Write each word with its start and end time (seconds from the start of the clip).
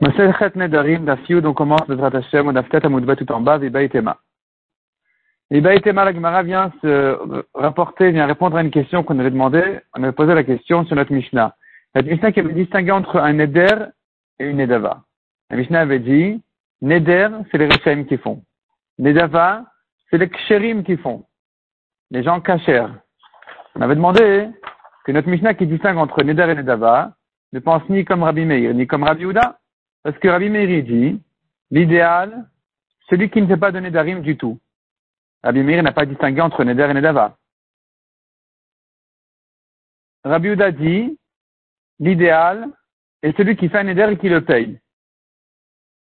Nedarim, 0.00 1.06
on 1.44 1.54
commence 1.54 1.88
le 1.88 2.02
Hashem, 2.02 2.48
on 2.48 2.56
a 2.56 2.62
peut-être 2.62 2.84
Amoudba 2.84 3.16
tout 3.16 3.30
en 3.32 3.40
bas, 3.40 3.58
Vibaïtema. 3.58 4.18
Vibaïtema, 5.50 6.04
la 6.04 6.12
Gemara 6.12 6.42
vient 6.42 6.72
se 6.82 7.44
rapporter, 7.54 8.10
vient 8.10 8.26
répondre 8.26 8.56
à 8.56 8.62
une 8.62 8.70
question 8.70 9.02
qu'on 9.02 9.18
avait 9.18 9.30
demandé, 9.30 9.80
on 9.94 10.02
avait 10.02 10.12
posé 10.12 10.34
la 10.34 10.44
question 10.44 10.84
sur 10.84 10.96
notre 10.96 11.12
Mishnah. 11.12 11.54
La 11.94 12.02
Mishnah 12.02 12.32
qui 12.32 12.40
avait 12.40 12.52
distingué 12.52 12.90
entre 12.90 13.18
un 13.18 13.32
Neder 13.32 13.86
et 14.38 14.50
une 14.50 14.58
Nedava. 14.58 15.02
La 15.50 15.56
Mishnah 15.56 15.80
avait 15.80 16.00
dit, 16.00 16.42
Neder, 16.82 17.28
c'est 17.50 17.58
les 17.58 17.66
Rechaim 17.66 18.04
qui 18.04 18.18
font. 18.18 18.42
Nedava, 18.98 19.64
c'est 20.10 20.18
les 20.18 20.28
Ksherim 20.28 20.82
qui 20.82 20.96
font. 20.96 21.24
Les 22.10 22.22
gens 22.22 22.40
cachers. 22.40 22.88
On 23.76 23.80
avait 23.80 23.94
demandé 23.94 24.48
que 25.04 25.12
notre 25.12 25.28
Mishnah 25.28 25.54
qui 25.54 25.66
distingue 25.66 25.96
entre 25.96 26.22
Neder 26.22 26.50
et 26.50 26.54
Nedava 26.54 27.12
ne 27.52 27.60
pense 27.60 27.88
ni 27.88 28.04
comme 28.04 28.24
Rabbi 28.24 28.44
Meir, 28.44 28.74
ni 28.74 28.86
comme 28.86 29.04
Rabbi 29.04 29.24
Uda. 29.24 29.58
Parce 30.06 30.18
que 30.20 30.28
Rabbi 30.28 30.48
Meir 30.48 30.84
dit, 30.84 31.20
l'idéal, 31.72 32.48
celui 33.10 33.28
qui 33.28 33.42
ne 33.42 33.48
s'est 33.48 33.56
pas 33.56 33.72
donné 33.72 33.90
d'arim 33.90 34.20
du 34.20 34.36
tout. 34.36 34.60
Rabbi 35.42 35.64
Meir 35.64 35.82
n'a 35.82 35.90
pas 35.90 36.06
distingué 36.06 36.40
entre 36.40 36.62
Neder 36.62 36.86
et 36.88 36.94
Nedava. 36.94 37.36
Rabbi 40.22 40.50
Uda 40.50 40.70
dit, 40.70 41.18
l'idéal 41.98 42.68
est 43.20 43.36
celui 43.36 43.56
qui 43.56 43.68
fait 43.68 43.78
un 43.78 43.82
Neder 43.82 44.12
et 44.12 44.16
qui 44.16 44.28
le 44.28 44.44
paye. 44.44 44.78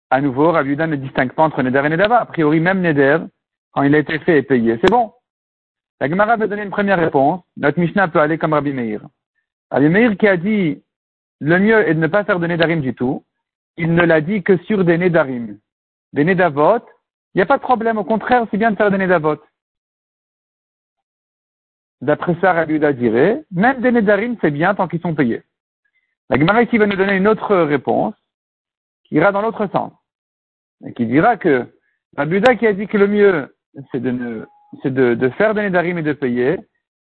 À 0.09 0.21
nouveau, 0.21 0.53
Rabbi 0.53 0.69
Uda 0.69 0.87
ne 0.87 0.95
distingue 0.95 1.33
pas 1.33 1.43
entre 1.43 1.61
Neder 1.61 1.81
et 1.85 1.89
Nedava. 1.89 2.21
A 2.21 2.25
priori, 2.27 2.61
même 2.61 2.79
Neder, 2.79 3.17
quand 3.71 3.83
il 3.83 3.93
a 3.93 3.99
été 3.99 4.19
fait 4.19 4.37
et 4.37 4.43
payé, 4.43 4.79
c'est 4.79 4.89
bon. 4.89 5.11
La 5.99 6.07
Gemara 6.07 6.37
veut 6.37 6.47
donner 6.47 6.63
une 6.63 6.69
première 6.69 6.97
réponse. 6.97 7.43
Notre 7.57 7.77
Mishnah 7.77 8.07
peut 8.07 8.21
aller 8.21 8.37
comme 8.37 8.53
Rabbi 8.53 8.71
Meir. 8.71 9.01
Rabbi 9.69 9.89
Meir 9.89 10.15
qui 10.15 10.29
a 10.29 10.37
dit, 10.37 10.81
le 11.41 11.59
mieux 11.59 11.85
est 11.89 11.95
de 11.95 11.99
ne 11.99 12.07
pas 12.07 12.23
faire 12.23 12.39
de 12.39 12.47
Nedarim 12.47 12.79
du 12.79 12.95
tout 12.95 13.25
il 13.77 13.93
ne 13.93 14.03
l'a 14.03 14.21
dit 14.21 14.43
que 14.43 14.57
sur 14.63 14.83
des 14.83 14.97
Nédarim. 14.97 15.57
Des 16.13 16.23
Nédavot, 16.23 16.79
il 17.33 17.37
n'y 17.37 17.41
a 17.41 17.45
pas 17.45 17.57
de 17.57 17.63
problème, 17.63 17.97
au 17.97 18.03
contraire, 18.03 18.45
c'est 18.51 18.57
bien 18.57 18.71
de 18.71 18.75
faire 18.75 18.91
des 18.91 18.97
Nédavot. 18.97 19.37
D'après 22.01 22.35
ça, 22.41 22.53
Rabbi 22.53 22.79
dirait, 22.95 23.43
même 23.51 23.81
des 23.81 23.91
Nédarim, 23.91 24.35
c'est 24.41 24.51
bien 24.51 24.73
tant 24.75 24.87
qu'ils 24.87 25.01
sont 25.01 25.15
payés. 25.15 25.43
La 26.29 26.37
Gemara 26.37 26.63
ici 26.63 26.77
va 26.77 26.87
nous 26.87 26.95
donner 26.95 27.15
une 27.15 27.27
autre 27.27 27.55
réponse, 27.55 28.15
qui 29.03 29.15
ira 29.15 29.31
dans 29.31 29.41
l'autre 29.41 29.67
sens. 29.71 29.93
Et 30.85 30.93
qui 30.93 31.05
dira 31.05 31.37
que 31.37 31.67
Rabbi 32.17 32.41
qui 32.57 32.67
a 32.67 32.73
dit 32.73 32.87
que 32.87 32.97
le 32.97 33.07
mieux, 33.07 33.55
c'est 33.91 34.01
de, 34.01 35.29
faire 35.37 35.53
des 35.53 35.61
Nédarim 35.61 35.97
et 35.99 36.03
de 36.03 36.13
payer, 36.13 36.57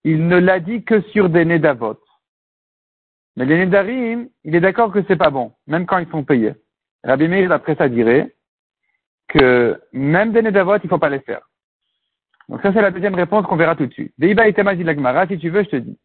il 0.03 0.27
ne 0.27 0.37
l'a 0.37 0.59
dit 0.59 0.83
que 0.83 1.01
sur 1.01 1.29
des 1.29 1.45
Nédavot. 1.45 1.99
Mais 3.35 3.45
les 3.45 3.57
Nédarim, 3.57 4.29
il 4.43 4.55
est 4.55 4.61
d'accord 4.61 4.91
que 4.91 5.03
c'est 5.07 5.17
pas 5.17 5.29
bon, 5.29 5.51
même 5.67 5.85
quand 5.85 5.97
ils 5.97 6.09
sont 6.09 6.23
payés. 6.23 6.53
Rabbi 7.03 7.27
Meir, 7.27 7.51
après 7.51 7.75
ça, 7.75 7.89
dirait 7.89 8.33
que 9.27 9.79
même 9.91 10.31
des 10.31 10.41
Nédavot, 10.41 10.77
il 10.83 10.89
faut 10.89 10.97
pas 10.97 11.09
les 11.09 11.19
faire. 11.19 11.41
Donc 12.47 12.61
ça, 12.61 12.71
c'est 12.71 12.81
la 12.81 12.91
deuxième 12.91 13.15
réponse 13.15 13.45
qu'on 13.45 13.55
verra 13.55 13.75
tout 13.75 13.85
de 13.85 13.93
suite. 13.93 14.13
Deiba 14.17 14.47
et 14.47 14.53
Tema 14.53 14.73
Lagmara, 14.73 15.27
si 15.27 15.37
tu 15.37 15.49
veux, 15.49 15.63
je 15.63 15.69
te 15.69 15.75
dis. 15.77 15.97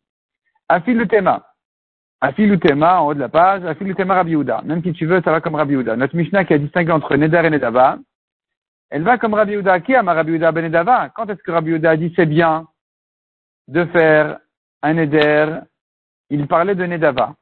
Afil 0.69 0.97
le 0.97 1.07
Tema. 1.07 1.47
Afil 2.21 2.49
le 2.49 2.59
Tema, 2.59 3.01
en 3.01 3.09
haut 3.09 3.15
de 3.15 3.21
la 3.21 3.29
page, 3.29 3.65
Afil 3.65 3.89
le 3.89 3.95
Tema 3.95 4.15
Rabbi 4.15 4.33
Uda. 4.33 4.63
Même 4.65 4.83
si 4.83 4.93
tu 4.93 5.07
veux, 5.07 5.21
ça 5.23 5.31
va 5.31 5.41
comme 5.41 5.55
Rabbi 5.55 5.75
Uda. 5.75 5.97
Notre 5.97 6.17
Mishnah 6.17 6.45
qui 6.45 6.55
a 6.55 6.59
distingué 6.59 6.93
entre 6.93 7.17
Neder 7.17 7.43
et 7.45 7.51
Nedava, 7.51 7.99
elle 8.91 9.03
va 9.03 9.19
comme 9.19 9.35
Rabbi 9.35 9.55
Uda. 9.55 9.81
Qui 9.81 9.95
a 9.95 10.03
ma 10.03 10.15
Rabbi 10.15 10.33
Uda 10.33 10.53
ben 10.53 10.65
Nedava? 10.65 11.11
Quand 11.11 11.29
est-ce 11.29 11.43
que 11.43 11.51
Rabbi 11.51 11.73
Uda 11.73 11.91
a 11.91 11.97
dit 11.97 12.13
c'est 12.17 12.27
bien 12.27 12.67
de 13.69 13.85
faire 13.87 14.39
un 14.83 14.95
Neder 14.95 15.61
il 16.31 16.47
parlait 16.47 16.75
de 16.75 16.87
Nedava. 16.87 17.35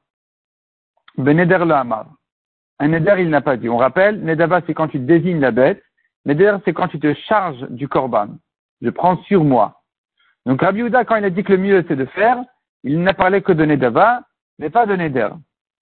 Beneder 1.17 1.59
le 1.59 1.75
Hamar. 1.75 2.07
Un 2.81 2.89
Neder, 2.89 3.17
il 3.19 3.29
n'a 3.29 3.41
pas 3.41 3.57
dit. 3.57 3.69
On 3.69 3.77
rappelle, 3.77 4.23
Nedava, 4.23 4.61
c'est 4.67 4.75
quand 4.75 4.89
tu 4.89 4.99
désignes 4.99 5.41
la 5.41 5.51
bête. 5.51 5.83
Neder, 6.25 6.57
c'est 6.65 6.73
quand 6.73 6.89
tu 6.89 6.99
te 6.99 7.13
charges 7.15 7.67
du 7.71 7.89
korban. 7.89 8.29
Je 8.81 8.91
prends 8.91 9.17
sur 9.25 9.45
moi. 9.45 9.81
Donc 10.47 10.63
Rabbi 10.63 10.81
Uda, 10.81 11.05
quand 11.05 11.17
il 11.17 11.25
a 11.25 11.31
dit 11.31 11.43
que 11.43 11.53
le 11.53 11.59
mieux 11.59 11.85
c'est 11.89 11.97
de 11.97 12.05
faire, 12.07 12.39
il 12.85 13.03
n'a 13.03 13.15
parlé 13.15 13.43
que 13.43 13.53
de 13.53 13.65
Nedava, 13.65 14.23
mais 14.59 14.71
pas 14.71 14.87
de 14.87 14.95
Neder. 14.95 15.31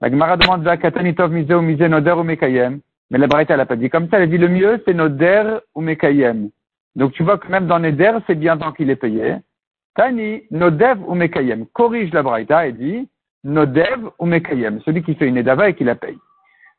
La 0.01 0.11
Gemara 0.11 0.37
demande 0.37 0.65
Katanitov 0.79 1.31
mise 1.31 1.51
ou 1.51 1.61
mise 1.61 1.81
Noder 1.81 2.13
ou 2.13 2.23
Mekayem. 2.23 2.81
Mais 3.11 3.19
la 3.19 3.27
Braïta, 3.27 3.55
elle 3.55 3.61
n'a 3.61 3.67
pas 3.67 3.77
dit 3.77 3.91
comme 3.91 4.09
ça. 4.09 4.17
Elle 4.17 4.25
a 4.25 4.27
dit 4.27 4.39
le 4.39 4.49
mieux 4.49 4.83
c'est 4.85 4.95
Noder 4.95 5.59
ou 5.75 5.81
Mekayem. 5.83 6.51
Donc 6.97 7.13
tu 7.13 7.23
vois 7.23 7.39
que 7.39 7.49
même 7.49 7.67
dans 7.67 7.79
Neder, 7.79 8.19
c'est 8.27 8.35
bien 8.35 8.57
tant 8.57 8.73
qu'il 8.73 8.91
est 8.91 8.97
payé. 8.97 9.37
Tani, 9.97 10.43
Nodev 10.51 10.99
ou 11.09 11.15
Mekayem. 11.15 11.67
Corrige 11.73 12.13
la 12.13 12.23
Braïta 12.23 12.67
et 12.67 12.73
dit 12.73 13.09
Nodev 13.45 14.11
ou 14.19 14.27
Mekayem. 14.27 14.81
Celui 14.83 15.03
qui 15.03 15.15
fait 15.15 15.27
une 15.27 15.39
Edava 15.39 15.71
et 15.71 15.75
qui 15.75 15.85
la 15.85 15.95
paye. 15.95 16.19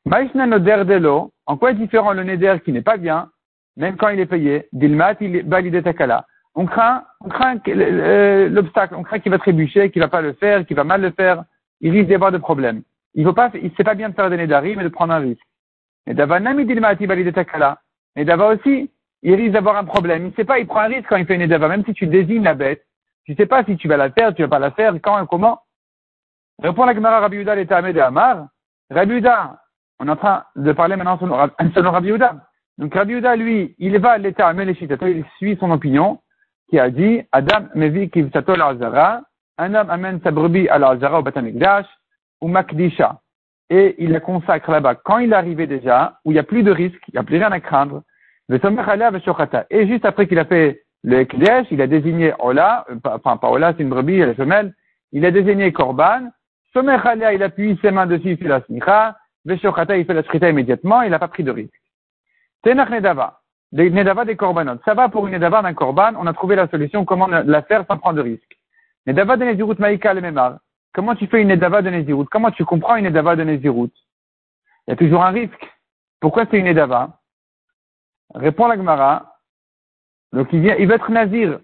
Maïsna 0.05 0.45
Noder 0.45 0.83
Delo. 0.85 1.31
En 1.47 1.57
quoi 1.57 1.71
est 1.71 1.75
différent 1.75 2.13
le 2.13 2.23
Neder 2.23 2.57
qui 2.63 2.71
n'est 2.71 2.81
pas 2.81 2.97
bien, 2.97 3.29
même 3.75 3.97
quand 3.97 4.09
il 4.09 4.19
est 4.19 4.25
payé? 4.25 4.67
Dilmat, 4.71 5.15
il 5.21 5.43
valide 5.43 5.83
takala. 5.83 6.25
On 6.55 6.65
craint, 6.65 7.03
on 7.21 7.29
craint 7.29 7.57
euh, 7.67 8.49
l'obstacle, 8.49 8.95
on 8.95 9.03
craint 9.03 9.19
qu'il 9.19 9.31
va 9.31 9.37
trébucher, 9.37 9.91
qu'il 9.91 10.01
va 10.01 10.07
pas 10.07 10.21
le 10.21 10.33
faire, 10.33 10.65
qu'il 10.65 10.75
va 10.75 10.83
mal 10.83 11.01
le 11.01 11.11
faire. 11.11 11.43
Il 11.81 11.91
risque 11.91 12.07
d'y 12.07 12.15
avoir 12.15 12.31
de 12.31 12.37
problèmes. 12.37 12.81
Il 13.15 13.23
faut 13.23 13.33
pas, 13.33 13.51
c'est 13.51 13.83
pas 13.83 13.95
bien 13.95 14.09
de 14.09 14.15
faire 14.15 14.29
des 14.29 14.37
Nedari, 14.37 14.75
mais 14.75 14.83
de 14.83 14.89
prendre 14.89 15.13
un 15.13 15.19
risque. 15.19 15.41
Nedava 16.05 16.39
Nami 16.39 16.65
Dilmat, 16.65 16.95
il 16.99 17.07
valide 17.07 17.33
takala. 17.33 17.79
Nedava 18.15 18.53
aussi, 18.53 18.91
il 19.23 19.33
risque 19.35 19.53
d'avoir 19.53 19.77
un 19.77 19.85
problème. 19.85 20.27
Il 20.27 20.33
sait 20.35 20.45
pas, 20.45 20.59
il 20.59 20.67
prend 20.67 20.81
un 20.81 20.87
risque 20.87 21.07
quand 21.09 21.17
il 21.17 21.25
fait 21.25 21.35
une 21.35 21.41
Nedava, 21.41 21.67
même 21.67 21.85
si 21.85 21.93
tu 21.93 22.07
désignes 22.07 22.43
la 22.43 22.53
bête 22.53 22.86
tu 23.27 23.35
sais 23.35 23.45
pas 23.45 23.65
si 23.65 23.75
tu 23.75 23.89
vas 23.89 23.97
la 23.97 24.09
faire, 24.09 24.33
tu 24.33 24.41
vas 24.41 24.47
pas 24.47 24.57
la 24.57 24.71
faire, 24.71 24.93
quand 25.03 25.21
et 25.21 25.27
comment. 25.27 25.59
Répond 26.63 26.85
la 26.85 26.95
Gemara 26.95 27.19
Rabbi 27.19 27.35
Yuda, 27.35 27.55
l'état 27.55 27.81
de 27.81 27.99
Amar. 27.99 28.47
Rabbi 28.89 29.15
Yuda, 29.15 29.59
on 29.99 30.07
est 30.07 30.11
en 30.11 30.15
train 30.15 30.45
de 30.55 30.71
parler 30.71 30.95
maintenant 30.95 31.19
selon 31.19 31.35
Rabbi 31.91 32.07
Yuda. 32.07 32.37
Donc 32.77 32.95
Rabbi 32.95 33.19
lui, 33.37 33.75
il 33.79 33.99
va 33.99 34.11
à 34.11 34.17
l'état 34.17 34.47
Amel 34.47 34.69
il 34.79 35.25
suit 35.37 35.57
son 35.59 35.71
opinion, 35.71 36.21
qui 36.69 36.79
a 36.79 36.89
dit, 36.89 37.21
Adam 37.33 37.67
mevi 37.75 38.09
kivsato 38.09 38.55
l'azara, 38.55 39.23
un 39.57 39.75
homme 39.75 39.89
amène 39.89 40.21
sa 40.23 40.31
brebis 40.31 40.69
à 40.69 40.79
l'azara 40.79 41.19
au 41.19 41.23
Batamikdash, 41.23 41.85
ou 42.39 42.47
makdisha. 42.47 43.19
Et 43.69 43.95
il 44.01 44.11
la 44.11 44.21
consacre 44.21 44.71
là-bas 44.71 44.95
quand 44.95 45.17
il 45.17 45.33
est 45.33 45.35
arrivé 45.35 45.67
déjà, 45.67 46.17
où 46.23 46.31
il 46.31 46.35
n'y 46.35 46.39
a 46.39 46.43
plus 46.43 46.63
de 46.63 46.71
risque, 46.71 47.03
il 47.09 47.15
n'y 47.15 47.19
a 47.19 47.23
plus 47.23 47.39
rien 47.39 47.51
à 47.51 47.59
craindre. 47.59 48.03
Et 48.49 49.87
juste 49.87 50.05
après 50.05 50.27
qu'il 50.27 50.39
a 50.39 50.45
fait 50.45 50.86
le 51.03 51.19
Ekdesh, 51.19 51.67
il 51.71 51.81
a 51.81 51.87
désigné 51.87 52.33
Ola, 52.39 52.85
enfin 53.05 53.37
pas 53.37 53.49
Ola, 53.49 53.73
c'est 53.75 53.83
une 53.83 53.89
brebis, 53.89 54.19
elle 54.19 54.29
est 54.29 54.35
femelle, 54.35 54.73
il 55.11 55.25
a 55.25 55.31
désigné 55.31 55.71
Korban, 55.71 56.29
Somer 56.73 56.97
il 57.33 57.43
appuie 57.43 57.79
ses 57.81 57.91
mains 57.91 58.05
dessus, 58.05 58.31
il 58.31 58.37
fait 58.37 58.47
la 58.47 58.61
smicha, 58.61 59.17
Veshochata, 59.45 59.97
il 59.97 60.05
fait 60.05 60.13
la 60.13 60.23
shrita 60.23 60.49
immédiatement, 60.49 61.01
il 61.01 61.11
n'a 61.11 61.19
pas 61.19 61.27
pris 61.27 61.43
de 61.43 61.51
risque. 61.51 61.73
Tenach 62.63 62.89
Nedava, 62.89 63.39
Nedava 63.71 64.25
des 64.25 64.35
Korbanot. 64.35 64.79
Ça 64.83 64.93
va 64.93 65.09
pour 65.09 65.27
une 65.27 65.33
Nedava 65.33 65.61
d'un 65.61 65.73
Korban, 65.73 66.13
on 66.17 66.27
a 66.27 66.33
trouvé 66.33 66.55
la 66.55 66.67
solution, 66.67 67.05
comment 67.05 67.27
la 67.27 67.61
faire 67.63 67.85
sans 67.87 67.97
prendre 67.97 68.17
de 68.17 68.21
risque. 68.21 68.57
Nedava 69.05 69.37
de 69.37 69.45
Nezirut 69.45 69.79
Maïka 69.79 70.13
le 70.13 70.21
Memar. 70.21 70.57
Comment 70.93 71.15
tu 71.15 71.27
fais 71.27 71.41
une 71.41 71.49
Nedava 71.49 71.81
de 71.81 71.89
Nezirut? 71.89 72.25
Comment 72.29 72.51
tu 72.51 72.65
comprends 72.65 72.95
une 72.95 73.05
Nedava 73.05 73.35
de 73.35 73.43
Nezirut? 73.43 73.91
Il 74.87 74.91
y 74.91 74.93
a 74.93 74.95
toujours 74.97 75.23
un 75.23 75.31
risque. 75.31 75.67
Pourquoi 76.19 76.45
c'est 76.49 76.57
une 76.57 76.65
Nedava? 76.65 77.19
Répond 78.35 78.67
la 78.67 78.75
Gemara, 78.75 79.36
donc 80.37 80.49
il 80.53 80.61
vient, 80.61 80.75
il 80.77 80.87
veut 80.87 80.93
être 80.93 81.09
nazir. 81.09 81.59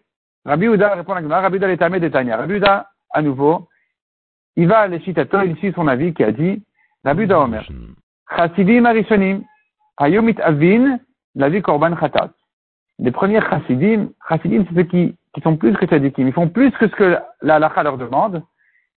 Rabbi 0.45 0.66
Uda 0.66 0.95
répond 0.95 1.13
à 1.13 1.22
la 1.22 1.41
Rabbi 1.41 1.57
Uda 1.57 1.69
est 1.69 2.00
de 2.00 2.07
Tanya. 2.07 2.38
Rabbi 2.38 2.56
Uda, 2.56 2.89
à 3.11 3.22
nouveau, 3.22 3.69
il 4.56 4.67
va 4.67 4.79
à 4.79 4.88
l'Eshitato, 4.88 5.41
il 5.41 5.56
suit 5.57 5.73
son 5.73 5.88
avis 5.88 6.11
qui 6.13 6.23
a 6.23 6.31
dit, 6.31 6.63
Rabbi 7.06 7.23
Uda 7.23 7.39
Omer, 7.39 7.63
Chassidim 8.35 8.85
Arishonim, 8.85 9.44
Hayomit 9.97 10.41
Avin, 10.41 10.97
la 11.35 11.50
vie 11.50 11.62
Korban 11.62 11.95
Khatat. 11.95 12.31
Les 12.97 13.12
premiers 13.12 13.41
Chassidim, 13.41 14.09
Chassidim, 14.28 14.66
c'est 14.67 14.75
ceux 14.75 14.83
qui, 14.83 15.16
qui 15.35 15.41
sont 15.41 15.56
plus 15.56 15.73
que 15.78 15.85
Tzadikim. 15.85 16.28
Ils 16.28 16.33
font 16.33 16.50
plus 16.50 16.72
que 16.72 16.88
ce 16.88 16.95
que 16.95 17.17
la 17.44 17.56
halakha 17.56 17.83
leur 17.83 18.00
demande. 18.00 18.41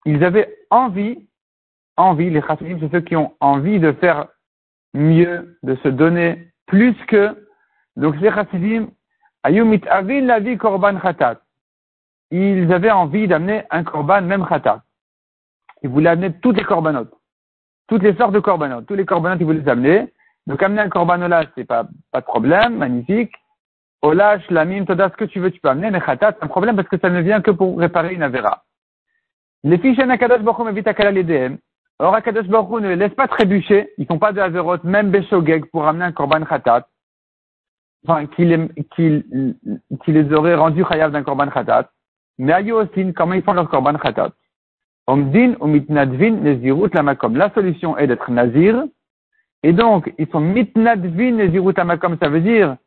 Ils 0.06 0.23
avaient 0.23 0.56
envie, 0.69 1.28
envie, 1.97 2.29
les 2.29 2.44
Chassidim, 2.44 2.78
c'est 2.79 2.91
ceux 2.91 3.01
qui 3.01 3.16
ont 3.16 3.33
envie 3.39 3.79
de 3.79 3.91
faire 3.94 4.28
mieux, 4.94 5.57
de 5.63 5.75
se 5.77 5.88
donner 5.88 6.48
plus 6.68 6.94
que, 7.07 7.48
donc 7.95 8.15
ces 8.21 8.30
Chassidim, 8.31 8.89
Ayumit 9.44 9.81
avin 9.90 10.22
la 10.22 10.40
vie 10.40 10.57
korban 10.57 11.00
khatat. 11.00 11.42
Ils 12.31 12.72
avaient 12.72 12.92
envie 12.92 13.28
d'amener 13.28 13.63
un 13.72 13.84
korban, 13.84 14.22
même 14.22 14.45
khatat. 14.45 14.81
Ils 15.81 15.90
voulaient 15.90 16.12
amener 16.12 16.31
toutes 16.42 16.57
les 16.57 16.63
korbanot. 16.63 17.07
Toutes 17.88 18.04
les 18.04 18.16
sortes 18.16 18.34
de 18.34 18.40
korbanot. 18.40 18.84
Tous 18.84 18.95
les 18.95 19.06
korbanot, 19.06 19.36
ils 19.38 19.45
voulaient 19.45 19.60
les 19.60 19.69
amener. 19.69 20.13
Donc 20.48 20.63
amener 20.63 20.81
un 20.81 20.90
korban 20.90 21.22
ola, 21.22 21.44
c'est 21.56 21.66
pas, 21.66 21.86
pas 22.12 22.22
de 22.22 22.25
problème, 22.25 22.78
magnifique. 22.78 23.34
Ola, 24.01 24.40
shlamim, 24.40 24.86
toda, 24.86 25.10
ce 25.10 25.16
que 25.18 25.25
tu 25.25 25.40
veux, 25.40 25.51
tu 25.51 25.60
peux 25.60 25.69
amener, 25.69 25.92
mais 25.92 26.00
khatat, 26.00 26.36
c'est 26.38 26.46
un 26.46 26.48
problème 26.48 26.78
parce 26.78 26.88
que 26.88 26.98
ça 26.98 27.10
ne 27.10 27.22
vient 27.22 27.42
que 27.42 27.51
pour 27.51 27.78
réparer 27.78 28.13
une 28.13 28.24
avera. 28.24 28.63
Les 29.66 29.78
fiches 29.78 30.00
Akadosh 30.00 30.42
Baruch 30.42 30.75
Hu 30.75 30.84
à 31.06 31.12
l'EDM. 31.12 31.57
Or, 32.00 32.16
Akadosh 32.16 32.48
Baruch 32.48 32.81
ne 32.81 32.89
les 32.89 32.96
laisse 32.96 33.13
pas 33.13 33.28
trébucher. 33.28 33.92
Ils 33.98 34.06
font 34.06 34.19
pas 34.19 34.31
de 34.31 34.39
averot, 34.39 34.78
même 34.84 35.12
Beshogeg, 35.12 35.66
pour 35.66 35.86
amener 35.86 36.06
un 36.06 36.12
korban 36.13 36.46
khatat 36.46 36.88
enfin, 38.07 38.25
qu'il 38.27 38.69
qu 38.95 40.11
les 40.11 40.33
aurait 40.33 40.55
rendus 40.55 40.85
chayav 40.85 41.11
d'un 41.11 41.23
korban 41.23 41.47
khatat. 41.47 41.89
Mais 42.38 42.71
aussi, 42.71 43.13
comment 43.13 43.33
ils 43.33 43.44
font 43.44 43.53
leur 43.53 43.69
korban 43.69 43.97
khatat 43.97 44.31
Omdin 45.05 45.55
ou 45.59 45.67
nezirut 45.67 46.89
lamakom. 46.94 47.35
La 47.35 47.51
solution 47.53 47.97
est 47.97 48.07
d'être 48.07 48.31
nazir 48.31 48.83
Et 49.61 49.73
donc, 49.73 50.13
ils 50.17 50.27
sont 50.29 50.39
mitnadvin 50.39 51.31
nezirut 51.31 51.73
amakom, 51.77 52.17
ça 52.21 52.29
veut 52.29 52.41
dire, 52.41 52.77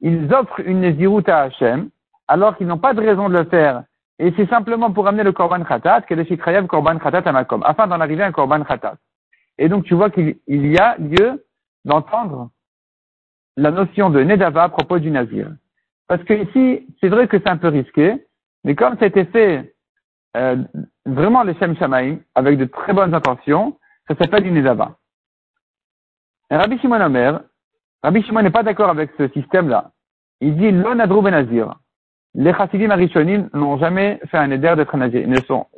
ils 0.00 0.32
offrent 0.34 0.60
une 0.60 0.80
nezirut 0.80 1.28
à 1.28 1.42
Hachem, 1.42 1.90
alors 2.26 2.56
qu'ils 2.56 2.66
n'ont 2.66 2.78
pas 2.78 2.94
de 2.94 3.00
raison 3.00 3.28
de 3.28 3.34
le 3.34 3.44
faire. 3.44 3.84
Et 4.18 4.32
c'est 4.36 4.48
simplement 4.48 4.90
pour 4.90 5.06
amener 5.06 5.22
le 5.22 5.32
korban 5.32 5.62
khatat, 5.62 6.02
que 6.02 6.14
le 6.14 6.66
korban 6.66 6.98
khatat 6.98 7.28
amakom, 7.28 7.62
afin 7.64 7.86
d'en 7.86 8.00
arriver 8.00 8.24
à 8.24 8.26
un 8.26 8.32
korban 8.32 8.64
khatat. 8.64 8.96
Et 9.58 9.68
donc, 9.68 9.84
tu 9.84 9.94
vois 9.94 10.10
qu'il 10.10 10.36
y 10.48 10.78
a 10.78 10.96
lieu 10.98 11.44
d'entendre 11.84 12.50
la 13.56 13.70
notion 13.70 14.10
de 14.10 14.22
nedava 14.22 14.64
à 14.64 14.68
propos 14.68 14.98
du 14.98 15.10
nazir. 15.10 15.48
Parce 16.08 16.22
que 16.24 16.34
ici, 16.34 16.86
c'est 17.00 17.08
vrai 17.08 17.28
que 17.28 17.38
c'est 17.38 17.48
un 17.48 17.56
peu 17.56 17.68
risqué, 17.68 18.26
mais 18.64 18.74
comme 18.74 18.98
ça 18.98 19.04
a 19.04 19.08
été 19.08 19.24
fait 19.26 19.74
euh, 20.36 20.56
vraiment 21.06 21.42
les 21.42 21.54
Shem 21.54 21.76
Shamaim, 21.76 22.18
avec 22.34 22.58
de 22.58 22.64
très 22.64 22.92
bonnes 22.92 23.14
intentions, 23.14 23.78
ça 24.08 24.14
s'appelle 24.16 24.42
du 24.42 24.50
nedava. 24.50 24.96
Rabbi 26.50 26.78
Shimon 26.78 27.00
Omer, 27.00 27.40
Rabbi 28.02 28.22
Shimon 28.22 28.42
n'est 28.42 28.50
pas 28.50 28.62
d'accord 28.62 28.90
avec 28.90 29.10
ce 29.18 29.28
système-là. 29.28 29.92
Il 30.40 30.56
dit 30.56 30.70
lo 30.70 30.94
nadrou 30.94 31.22
benazir. 31.22 31.76
Les 32.34 32.52
chassidim 32.52 32.90
arishonim 32.90 33.50
n'ont 33.54 33.78
jamais 33.78 34.20
fait 34.30 34.38
un 34.38 34.50
éder 34.50 34.74
d'être 34.76 34.96
nazir, 34.96 35.28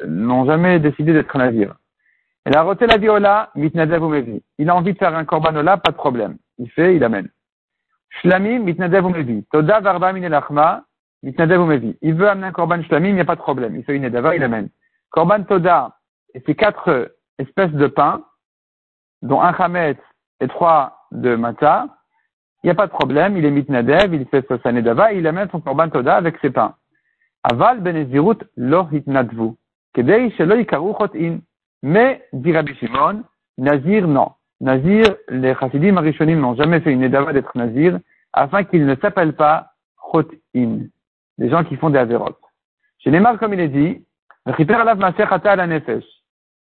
n'ont 0.06 0.44
jamais 0.44 0.78
décidé 0.78 1.12
d'être 1.12 1.36
nazir. 1.36 1.74
Il 2.46 2.56
a 2.56 2.62
roté 2.62 2.86
la 2.86 2.98
viola, 2.98 3.50
mitnadev. 3.54 4.40
Il 4.58 4.68
a 4.68 4.74
envie 4.74 4.92
de 4.92 4.98
faire 4.98 5.14
un 5.14 5.24
korbanola, 5.24 5.78
pas 5.78 5.90
de 5.90 5.96
problème. 5.96 6.36
Il 6.58 6.70
fait, 6.70 6.96
il 6.96 7.04
amène. 7.04 7.28
Mitnadev. 11.22 11.94
Il 12.02 12.14
veut 12.14 12.28
amener 12.28 12.46
un 12.46 12.52
korban 12.52 12.82
shlamim, 12.82 13.08
il 13.08 13.14
n'y 13.14 13.20
a 13.20 13.24
pas 13.24 13.36
de 13.36 13.40
problème. 13.40 13.76
Il 13.76 13.84
fait 13.84 13.94
une 13.94 14.04
edava, 14.04 14.34
il 14.34 14.42
amène. 14.42 14.68
Korban 15.10 15.44
toda, 15.44 15.96
c'est 16.46 16.54
quatre 16.54 17.14
espèces 17.38 17.72
de 17.72 17.86
pain, 17.86 18.24
dont 19.22 19.40
un 19.40 19.54
chametz 19.54 19.98
et 20.40 20.48
trois 20.48 21.06
de 21.12 21.36
mata, 21.36 21.86
il 22.62 22.66
n'y 22.66 22.70
a 22.70 22.74
pas 22.74 22.86
de 22.86 22.92
problème, 22.92 23.36
il 23.36 23.44
est 23.44 23.50
mitnadev, 23.50 24.14
il 24.14 24.26
fait 24.26 24.46
sa 24.62 24.72
nedava, 24.72 25.12
il 25.12 25.26
amène 25.26 25.48
son 25.50 25.60
korban 25.60 25.88
toda 25.90 26.16
avec 26.16 26.38
ses 26.40 26.50
pains. 26.50 26.74
Aval 27.44 27.80
benezirut 27.80 28.38
lo 28.56 28.88
hitnadvu. 28.90 29.54
Kedei 29.94 30.30
shelo 30.32 30.56
in. 31.14 31.40
Mais, 31.82 32.24
dit 32.32 32.52
Rabbi 32.52 32.74
Shimon, 32.76 33.24
Nazir, 33.58 34.06
non. 34.06 34.32
Nazir, 34.62 35.16
les 35.28 35.54
chassidim 35.56 35.96
arishonim 35.96 36.38
n'ont 36.38 36.54
jamais 36.54 36.80
fait 36.80 36.92
une 36.92 37.00
nedava 37.00 37.32
d'être 37.32 37.50
Nazir, 37.56 37.98
afin 38.32 38.62
qu'il 38.62 38.86
ne 38.86 38.94
s'appelle 38.94 39.32
pas 39.32 39.72
Chot-in. 40.12 40.82
Des 41.38 41.50
gens 41.50 41.64
qui 41.64 41.74
font 41.74 41.90
des 41.90 41.98
avérotes. 41.98 42.38
Chez 42.98 43.10
Neymar, 43.10 43.40
comme 43.40 43.54
il 43.54 43.60
est 43.60 43.68
dit, 43.68 44.04
le 44.46 44.52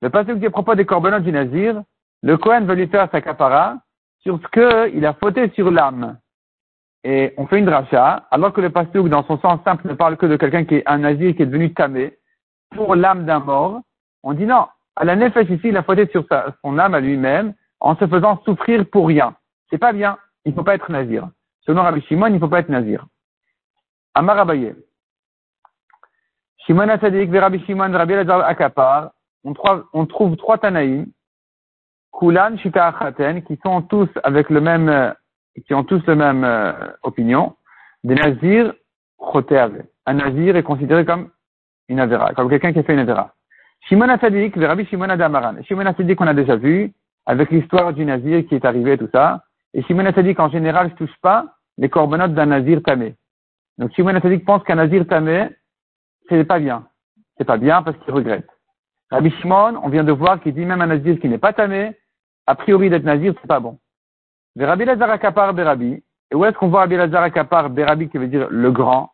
passage 0.10 0.40
qui 0.40 0.46
est 0.46 0.50
propos 0.52 0.76
des 0.76 0.86
corbanotes 0.86 1.24
du 1.24 1.32
Nazir, 1.32 1.82
le 2.22 2.38
Kohen 2.38 2.68
veut 2.68 2.76
lui 2.76 2.88
faire 2.88 3.10
sa 3.12 3.20
capara 3.20 3.78
sur 4.20 4.40
ce 4.42 4.90
qu'il 4.92 5.04
a 5.04 5.14
fauté 5.14 5.50
sur 5.56 5.72
l'âme. 5.72 6.20
Et 7.04 7.34
on 7.38 7.48
fait 7.48 7.58
une 7.58 7.66
dracha, 7.66 8.28
alors 8.30 8.54
que 8.54 8.62
le 8.62 8.70
pasteur, 8.70 9.06
dans 9.06 9.24
son 9.24 9.40
sens 9.40 9.60
simple, 9.64 9.88
ne 9.88 9.94
parle 9.96 10.18
que 10.18 10.28
de 10.28 10.36
quelqu'un 10.36 10.66
qui 10.66 10.76
est 10.76 10.84
un 10.86 11.00
nazir 11.00 11.36
qui 11.36 11.42
est 11.42 11.48
devenu 11.48 11.74
tamé 11.74 12.16
pour 12.76 12.94
l'âme 12.96 13.26
d'un 13.26 13.40
mort. 13.40 13.82
On 14.22 14.34
dit 14.34 14.46
non. 14.46 14.68
À 14.96 15.04
la 15.04 15.16
nefesh 15.16 15.50
ici, 15.50 15.70
il 15.70 15.78
a 15.78 15.84
fauté 15.84 16.08
sur 16.08 16.26
son 16.64 16.78
âme 16.78 16.94
à 16.94 17.00
lui-même 17.00 17.56
en 17.80 17.96
se 17.96 18.08
faisant 18.08 18.42
souffrir 18.44 18.86
pour 18.90 19.08
rien. 19.08 19.36
C'est 19.70 19.78
pas 19.78 19.94
bien. 19.94 20.18
Il 20.46 20.52
ne 20.52 20.56
faut 20.56 20.64
pas 20.64 20.76
être 20.76 20.92
nazir. 20.92 21.30
Selon 21.62 21.84
Rabbi 21.84 22.02
Shimon, 22.02 22.28
il 22.28 22.36
ne 22.36 22.40
faut 22.40 22.48
pas 22.48 22.60
être 22.60 22.70
nazir. 22.70 23.06
Amar 24.14 24.40
Abaye. 24.40 24.74
Shimon 26.66 26.90
Asadik, 26.90 27.30
Rabbi 27.34 27.64
Shimon, 27.66 27.92
Rabbi 27.94 28.14
Elazar 28.14 28.46
Akapar. 28.46 29.12
On, 29.44 30.06
trouve 30.06 30.36
trois 30.36 30.58
Tanaïm 30.58 31.08
Kulan, 32.12 32.58
Shita 32.58 32.88
Achaten, 32.88 33.42
qui 33.44 33.58
sont 33.64 33.82
tous 33.84 34.10
avec 34.24 34.50
le 34.50 34.60
même, 34.60 35.14
qui 35.66 35.74
ont 35.74 35.86
tous 35.86 36.06
la 36.08 36.16
même 36.16 36.44
euh, 36.44 36.74
opinion, 37.04 37.56
des 38.04 38.16
nazirs 38.16 38.74
choteave. 39.32 39.84
Un 40.06 40.16
nazir 40.16 40.58
est 40.58 40.64
considéré 40.64 41.06
comme 41.06 41.30
une 41.88 42.00
avera, 42.00 42.34
comme 42.34 42.50
quelqu'un 42.50 42.74
qui 42.74 42.80
a 42.80 42.84
fait 42.84 42.94
une 42.94 43.00
avera. 43.00 43.34
Shimon 43.88 44.10
Asadik, 44.10 44.56
Rabbi 44.58 44.86
Shimon 44.88 45.10
Adamaran. 45.10 45.64
Shimon 45.64 45.86
Asadik, 45.86 46.20
on 46.20 46.28
a 46.28 46.34
déjà 46.34 46.58
vu, 46.58 46.92
avec 47.28 47.52
l'histoire 47.52 47.94
du 47.94 48.06
nazir 48.06 48.48
qui 48.48 48.56
est 48.56 48.66
arrivé, 48.66 48.98
tout 48.98 49.10
ça. 49.14 49.44
Et 49.74 49.84
Shimon 49.84 50.06
Asadik, 50.06 50.40
en 50.40 50.50
général, 50.50 50.88
ne 50.88 50.96
touche 50.96 51.16
pas 51.22 51.46
les 51.78 51.90
corbanotes 51.90 52.34
d'un 52.34 52.48
nazir 52.48 52.82
tamé. 52.82 53.16
Donc 53.78 53.94
Shimon 53.94 54.16
Asadik 54.16 54.46
pense 54.46 54.64
qu'un 54.64 54.76
nazir 54.76 55.06
tamé, 55.06 55.50
c'est 56.30 56.46
pas 56.46 56.58
bien. 56.58 56.88
C'est 57.38 57.44
pas 57.44 57.58
bien 57.58 57.84
parce 57.84 57.98
qu'il 57.98 58.14
regrette. 58.14 58.48
Rabbi 59.12 59.30
Shimon, 59.42 59.80
on 59.84 59.90
vient 59.90 60.06
de 60.06 60.12
voir 60.14 60.40
qu'il 60.42 60.54
dit 60.54 60.66
même 60.66 60.82
un 60.82 60.88
nazir 60.88 61.20
qui 61.20 61.28
n'est 61.28 61.38
pas 61.38 61.54
tamé, 61.54 61.98
a 62.48 62.56
priori 62.56 62.90
d'être 62.90 63.04
nazir, 63.04 63.34
c'est 63.42 63.48
pas 63.48 63.60
bon. 63.60 63.78
Rabbi 64.58 64.86
Lazar 64.86 65.10
Akapar 65.10 65.54
Berabi, 65.54 66.02
et 66.32 66.36
où 66.36 66.46
est-ce 66.46 66.58
qu'on 66.58 66.70
voit 66.70 66.80
Rabbi 66.80 66.96
Lazar 66.96 67.24
Akapar 67.24 67.70
Berabi 67.70 68.10
qui 68.10 68.18
veut 68.18 68.28
dire 68.28 68.48
le 68.50 68.72
grand? 68.72 69.12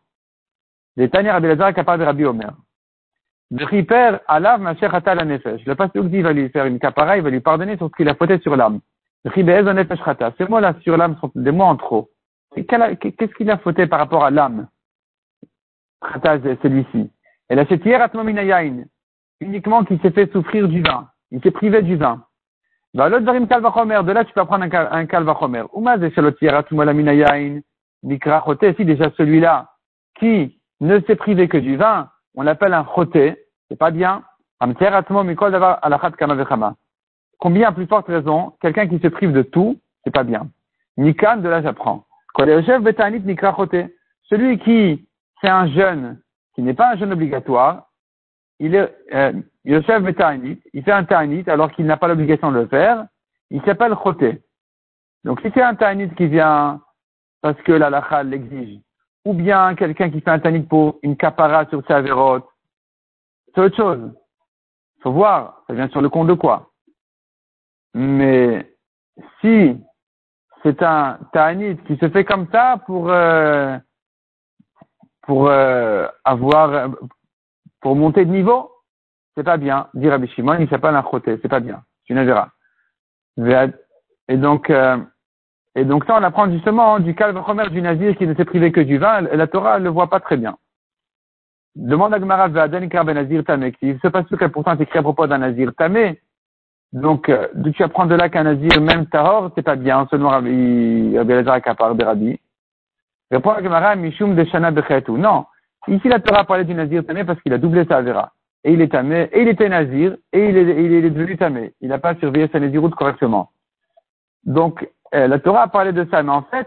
Les 0.96 1.10
Tanya 1.10 1.32
Rabbi 1.32 1.48
Lazar 1.48 1.66
Akapar 1.66 1.98
Berabi 1.98 2.24
Omer. 2.24 2.52
Riper 3.43 3.43
alav 3.43 3.43
macher 3.43 3.43
la 3.43 3.43
nefesh. 3.43 3.43
Le 3.56 3.66
pasteur 5.74 6.04
dit, 6.04 6.22
va 6.22 6.32
lui 6.32 6.48
faire 6.48 6.66
une 6.66 6.80
capara, 6.80 7.16
il 7.16 7.22
va 7.22 7.30
lui 7.30 7.38
pardonner 7.38 7.76
sur 7.76 7.88
ce 7.88 7.92
qu'il 7.94 8.08
a 8.08 8.16
fauté 8.16 8.40
sur 8.40 8.56
l'âme. 8.56 8.80
Ces 9.32 9.44
mots-là 9.44 10.74
sur 10.82 10.96
l'âme 10.96 11.16
sont 11.20 11.30
des 11.36 11.52
mots 11.52 11.62
en 11.62 11.76
trop. 11.76 12.10
Qu'est-ce 12.56 13.34
qu'il 13.36 13.50
a 13.50 13.58
fauté 13.58 13.86
par 13.86 14.00
rapport 14.00 14.24
à 14.24 14.32
l'âme? 14.32 14.66
C'est 16.22 16.60
celui-ci. 16.62 17.10
Et 17.48 17.54
la 17.54 17.64
chetière. 17.66 18.08
Uniquement 19.40 19.84
qu'il 19.84 20.00
s'est 20.00 20.10
fait 20.10 20.32
souffrir 20.32 20.66
du 20.66 20.82
vin. 20.82 21.08
Il 21.30 21.40
s'est 21.40 21.52
privé 21.52 21.80
du 21.82 21.94
vin. 21.94 22.24
De 22.92 24.12
là, 24.12 24.24
tu 24.24 24.32
peux 24.32 24.44
prendre 24.44 24.64
un 24.64 25.06
kalvachomer. 25.06 25.62
Si 28.02 28.84
déjà 28.84 29.10
celui-là, 29.16 29.70
qui 30.18 30.60
ne 30.80 31.00
s'est 31.02 31.16
privé 31.16 31.46
que 31.48 31.58
du 31.58 31.76
vin, 31.76 32.10
on 32.34 32.42
l'appelle 32.42 32.74
un 32.74 32.84
choté, 32.94 33.43
c'est 33.74 33.78
pas 33.78 33.90
bien. 33.90 34.22
Combien 37.40 37.68
à 37.68 37.72
plus 37.72 37.86
forte 37.86 38.06
raison, 38.06 38.52
quelqu'un 38.60 38.86
qui 38.86 39.00
se 39.00 39.08
prive 39.08 39.32
de 39.32 39.42
tout, 39.42 39.80
c'est 40.04 40.14
pas 40.14 40.22
bien. 40.22 40.48
Nikan, 40.96 41.38
de 41.38 41.48
là 41.48 41.60
j'apprends. 41.60 42.04
Celui 44.22 44.58
qui, 44.60 45.08
c'est 45.40 45.48
un 45.48 45.66
jeune, 45.66 46.20
qui 46.54 46.62
n'est 46.62 46.74
pas 46.74 46.92
un 46.92 46.96
jeune 46.96 47.12
obligatoire, 47.12 47.88
il 48.60 48.76
est, 48.76 48.94
euh, 49.12 49.32
Yosef 49.64 50.04
il 50.72 50.84
fait 50.84 50.92
un 50.92 51.02
ta'anit 51.02 51.42
alors 51.48 51.72
qu'il 51.72 51.86
n'a 51.86 51.96
pas 51.96 52.06
l'obligation 52.06 52.52
de 52.52 52.60
le 52.60 52.66
faire, 52.66 53.06
il 53.50 53.60
s'appelle 53.62 53.96
Choté. 54.04 54.40
Donc 55.24 55.40
si 55.40 55.50
c'est 55.52 55.62
un 55.62 55.74
ta'anit 55.74 56.10
qui 56.10 56.28
vient 56.28 56.80
parce 57.42 57.60
que 57.62 57.72
la 57.72 57.90
lacha 57.90 58.22
l'exige, 58.22 58.78
ou 59.24 59.34
bien 59.34 59.74
quelqu'un 59.74 60.10
qui 60.10 60.20
fait 60.20 60.30
un 60.30 60.38
ta'anit 60.38 60.62
pour 60.62 61.00
une 61.02 61.16
capara 61.16 61.66
sur 61.66 61.84
sa 61.88 62.00
c'est 63.54 63.60
autre 63.60 63.76
chose. 63.76 64.12
Faut 65.02 65.12
voir, 65.12 65.62
ça 65.66 65.74
vient 65.74 65.88
sur 65.88 66.00
le 66.00 66.08
compte 66.08 66.28
de 66.28 66.34
quoi. 66.34 66.70
Mais 67.94 68.74
si 69.40 69.76
c'est 70.62 70.82
un 70.82 71.18
ta'anit 71.32 71.76
qui 71.86 71.96
se 71.96 72.08
fait 72.08 72.24
comme 72.24 72.48
ça 72.50 72.78
pour 72.86 73.10
euh, 73.10 73.78
pour 75.22 75.48
euh, 75.48 76.06
avoir 76.24 76.90
pour 77.80 77.96
monter 77.96 78.24
de 78.24 78.30
niveau, 78.30 78.72
c'est 79.36 79.44
pas 79.44 79.56
bien. 79.56 79.88
Dire 79.94 80.12
Rabbi 80.12 80.28
Shimon, 80.28 80.58
il 80.58 80.68
s'appelle 80.68 80.96
un 80.96 81.04
choté, 81.08 81.38
c'est 81.42 81.48
pas 81.48 81.60
bien. 81.60 81.82
C'est 82.06 82.14
une 82.14 82.18
avera. 82.18 82.50
Et 84.28 84.36
donc, 84.36 84.70
euh, 84.70 84.96
et 85.74 85.84
donc 85.84 86.04
ça, 86.06 86.16
on 86.18 86.22
apprend 86.22 86.50
justement 86.50 87.00
du 87.00 87.14
calme 87.14 87.42
du 87.70 87.82
nazir 87.82 88.16
qui 88.16 88.26
ne 88.26 88.34
s'est 88.34 88.44
privé 88.44 88.72
que 88.72 88.80
du 88.80 88.98
vin, 88.98 89.22
la 89.22 89.46
Torah 89.46 89.78
ne 89.78 89.84
le 89.84 89.90
voit 89.90 90.08
pas 90.08 90.20
très 90.20 90.36
bien. 90.36 90.56
Demande 91.76 92.14
à 92.14 92.18
Ve'adan 92.18 92.86
ben 92.86 93.14
nazir 93.14 93.44
tamé, 93.44 93.72
qui 93.72 93.98
se 94.00 94.08
passe 94.08 94.26
que 94.26 94.44
pourtant 94.46 94.76
écrit 94.78 94.98
à 94.98 95.02
propos 95.02 95.26
d'un 95.26 95.38
nazir 95.38 95.72
tamé. 95.76 96.20
Donc, 96.92 97.28
euh, 97.28 97.48
tu 97.74 97.82
apprends 97.82 98.06
de 98.06 98.14
là 98.14 98.28
qu'un 98.28 98.44
nazir, 98.44 98.80
même 98.80 99.06
tahor, 99.06 99.50
c'est 99.54 99.62
pas 99.62 99.74
bien, 99.74 100.06
selon 100.10 100.28
Rabbi, 100.28 101.18
Rabbi 101.18 101.32
Elazar 101.32 101.60
Kapar 101.60 101.96
de 101.96 102.04
Rabbi. 102.04 102.40
Répond 103.32 103.50
à 103.50 103.62
Gemara, 103.62 103.96
Mishum 103.96 104.36
de 104.36 104.44
Shana 104.44 104.70
Bechetu. 104.70 105.12
Non. 105.12 105.46
Ici, 105.88 106.08
la 106.08 106.20
Torah 106.20 106.44
parlait 106.44 106.64
du 106.64 106.74
nazir 106.74 107.04
tamé 107.04 107.24
parce 107.24 107.40
qu'il 107.40 107.52
a 107.52 107.58
doublé 107.58 107.84
sa 107.86 107.96
avera 107.96 108.32
et 108.64 108.72
il 108.72 108.80
est 108.80 108.88
tamé, 108.88 109.28
et 109.32 109.42
il 109.42 109.48
était 109.48 109.68
nazir, 109.68 110.16
et 110.32 110.48
il 110.48 110.56
est, 110.56 110.84
il 110.84 110.92
est 110.92 111.10
devenu 111.10 111.36
tamé. 111.36 111.74
Il 111.82 111.88
n'a 111.88 111.98
pas 111.98 112.14
surveillé 112.16 112.48
sa 112.50 112.58
naziroute 112.58 112.94
correctement. 112.94 113.50
Donc, 114.44 114.88
euh, 115.14 115.28
la 115.28 115.38
Torah 115.38 115.68
parlé 115.68 115.92
de 115.92 116.06
ça, 116.10 116.22
mais 116.22 116.32
en 116.32 116.42
fait, 116.42 116.66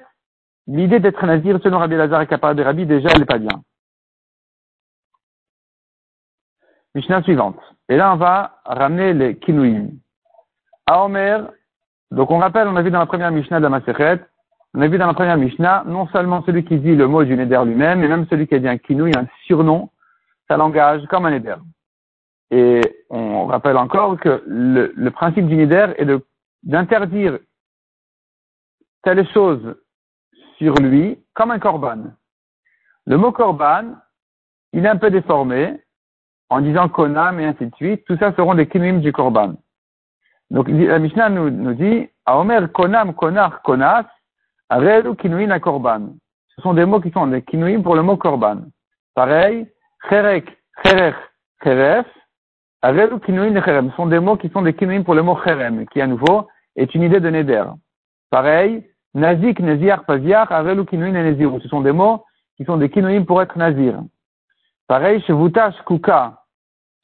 l'idée 0.67 0.99
d'être 0.99 1.25
nazir, 1.25 1.59
selon 1.63 1.79
Rabbi 1.79 1.95
Lazar 1.95 2.21
et 2.21 2.27
Kapar 2.27 2.53
de 2.53 2.63
déjà, 2.83 3.09
elle 3.11 3.19
n'est 3.19 3.25
pas 3.25 3.39
bien. 3.39 3.63
Mishnah 6.97 7.21
suivante. 7.21 7.59
Et 7.89 7.95
là, 7.95 8.11
on 8.11 8.15
va 8.17 8.59
ramener 8.65 9.13
les 9.13 9.37
kinouim. 9.37 9.89
À 10.87 11.03
Omer, 11.05 11.47
donc 12.09 12.31
on 12.31 12.39
rappelle, 12.39 12.67
on 12.67 12.75
a 12.75 12.81
vu 12.81 12.89
dans 12.89 12.97
la 12.97 13.05
première 13.05 13.29
Mishnah 13.29 13.59
de 13.59 13.63
la 13.63 13.69
Masechet, 13.69 14.19
on 14.73 14.81
a 14.81 14.87
vu 14.87 14.97
dans 14.97 15.05
la 15.05 15.13
première 15.13 15.37
Mishnah, 15.37 15.83
non 15.85 16.07
seulement 16.07 16.41
celui 16.43 16.65
qui 16.65 16.79
dit 16.79 16.95
le 16.95 17.07
mot 17.07 17.23
du 17.23 17.37
Neder 17.37 17.61
lui-même, 17.65 17.99
mais 17.99 18.07
même 18.07 18.25
celui 18.31 18.47
qui 18.47 18.55
a 18.55 18.59
dit 18.59 18.67
un 18.67 18.79
kinouï, 18.79 19.11
un 19.15 19.27
surnom, 19.45 19.91
ça 20.47 20.57
l'engage 20.57 21.05
comme 21.05 21.27
un 21.27 21.31
Neder. 21.31 21.57
Et 22.49 22.81
on 23.11 23.45
rappelle 23.45 23.77
encore 23.77 24.19
que 24.19 24.41
le, 24.47 25.09
principe 25.11 25.45
du 25.45 25.55
nidère 25.55 25.93
est 26.01 26.07
d'interdire 26.63 27.37
telle 29.03 29.27
chose 29.33 29.75
sur 30.57 30.73
lui 30.75 31.19
comme 31.35 31.51
un 31.51 31.59
korban. 31.59 32.05
Le 33.05 33.17
mot 33.17 33.31
korban, 33.31 33.97
il 34.73 34.83
est 34.83 34.89
un 34.89 34.97
peu 34.97 35.11
déformé 35.11 35.79
en 36.49 36.61
disant 36.61 36.89
konam 36.89 37.39
et 37.39 37.45
ainsi 37.45 37.65
de 37.65 37.75
suite. 37.75 38.05
Tout 38.05 38.17
ça 38.17 38.33
seront 38.33 38.55
des 38.55 38.67
kinuim 38.67 38.99
du 38.99 39.11
korban. 39.11 39.53
Donc 40.49 40.69
la 40.69 40.99
Mishnah 40.99 41.29
nous, 41.29 41.49
nous 41.49 41.73
dit, 41.73 42.07
Omer 42.25 42.71
konam 42.71 43.13
konar 43.13 43.61
konas, 43.63 44.05
arelu 44.69 45.15
kinuim 45.15 45.51
a 45.51 45.59
korban. 45.59 46.15
Ce 46.55 46.61
sont 46.61 46.73
des 46.73 46.85
mots 46.85 46.99
qui 46.99 47.11
sont 47.11 47.27
des 47.27 47.41
kinuim 47.41 47.83
pour 47.83 47.95
le 47.95 48.01
mot 48.01 48.17
korban. 48.17 48.61
Pareil, 49.13 49.67
cherek, 50.09 50.45
cherech, 50.83 51.15
cheref, 51.63 52.05
arelu 52.81 53.19
kinuim 53.19 53.61
cherem. 53.61 53.89
Ce 53.91 53.95
sont 53.95 54.07
des 54.07 54.19
mots 54.19 54.37
qui 54.37 54.49
sont 54.49 54.61
des 54.61 54.73
kinuim 54.73 55.03
pour 55.03 55.15
le 55.15 55.23
mot 55.23 55.37
cherem, 55.43 55.85
qui 55.87 56.01
à 56.01 56.07
nouveau 56.07 56.47
est 56.75 56.93
une 56.95 57.03
idée 57.03 57.19
de 57.19 57.29
neder. 57.29 57.65
Pareil, 58.29 58.85
nazik, 59.13 59.59
neziar, 59.59 60.05
paziar, 60.05 60.51
arelu 60.51 60.85
kinuim 60.85 61.15
et 61.15 61.23
neziru. 61.23 61.59
Ce 61.61 61.67
sont 61.67 61.81
des 61.81 61.91
mots 61.91 62.23
qui 62.55 62.65
sont 62.65 62.77
des 62.77 62.89
kinuim 62.89 63.25
pour 63.25 63.41
être 63.41 63.57
nazir. 63.57 64.01
Pareil, 64.87 65.21
shevutash, 65.21 65.75
kuka. 65.85 66.43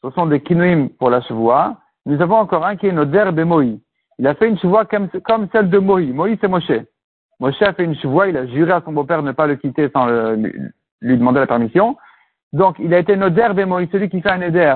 Ce 0.02 0.10
sont 0.12 0.26
des 0.26 0.42
kinuim 0.42 0.90
pour 1.00 1.10
la 1.10 1.22
chevoie. 1.22 1.78
Nous 2.06 2.22
avons 2.22 2.38
encore 2.38 2.66
un 2.66 2.76
qui 2.76 2.88
est 2.88 2.92
Noder 2.92 3.32
de 3.32 3.44
Moï. 3.44 3.80
Il 4.20 4.28
a 4.28 4.36
fait 4.36 4.48
une 4.48 4.58
chevoie 4.60 4.86
comme, 4.86 5.10
comme, 5.26 5.48
celle 5.52 5.70
de 5.70 5.80
Moï. 5.80 6.12
Moï, 6.12 6.38
c'est 6.40 6.48
Moshe. 6.48 6.72
Moshe 7.40 7.62
a 7.62 7.74
fait 7.74 7.84
une 7.84 7.96
chevoie, 7.96 8.28
il 8.28 8.38
a 8.38 8.46
juré 8.48 8.72
à 8.72 8.82
son 8.86 8.94
beau-père 8.94 9.24
ne 9.24 9.32
pas 9.32 9.48
le 9.48 9.56
quitter 9.56 9.90
sans 9.90 10.08
lui, 10.08 11.18
demander 11.18 11.40
la 11.40 11.48
permission. 11.48 11.98
Donc, 12.54 12.78
il 12.80 12.94
a 12.94 13.00
été 13.00 13.16
Noder 13.16 13.50
de 13.54 13.64
Moï, 13.64 13.90
celui 13.92 14.10
qui 14.10 14.22
fait 14.22 14.32
un 14.32 14.38
Neder 14.38 14.76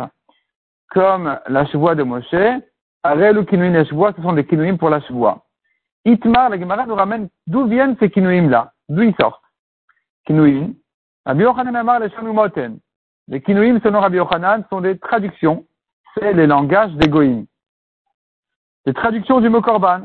comme 0.89 1.37
la 1.47 1.65
chevoie 1.67 1.95
de 1.95 2.03
Moshe. 2.03 2.35
Arel 3.03 3.37
ou 3.37 3.45
Kinuim 3.45 3.73
et 3.75 3.85
chevoie, 3.85 4.13
ce 4.15 4.21
sont 4.21 4.33
des 4.33 4.45
Kinuim 4.45 4.77
pour 4.77 4.89
la 4.89 4.99
chevoie. 5.01 5.45
Itmar, 6.03 6.49
la 6.49 6.59
Gemara 6.59 6.85
nous 6.85 6.95
ramène 6.95 7.29
d'où 7.45 7.67
viennent 7.67 7.95
ces 7.99 8.09
Kinuim-là, 8.09 8.73
d'où 8.89 9.03
ils 9.03 9.15
sortent? 9.19 9.43
Kinuim. 10.25 10.73
Rabbi 11.25 11.43
Yochanan 11.43 11.75
Amar 11.75 11.99
les 11.99 12.09
Shanumoten. 12.09 12.79
Les 13.27 13.41
Kinuim, 13.41 13.79
selon 13.81 13.99
Rabbi 13.99 14.17
Yochanan, 14.17 14.63
sont 14.69 14.81
des 14.81 14.97
traductions 14.97 15.65
c'est 16.19 16.33
les 16.33 16.47
langages 16.47 16.93
des. 16.93 17.45
Les 18.85 18.93
traductions 18.93 19.41
du 19.41 19.49
mot 19.49 19.61
korban. 19.61 20.01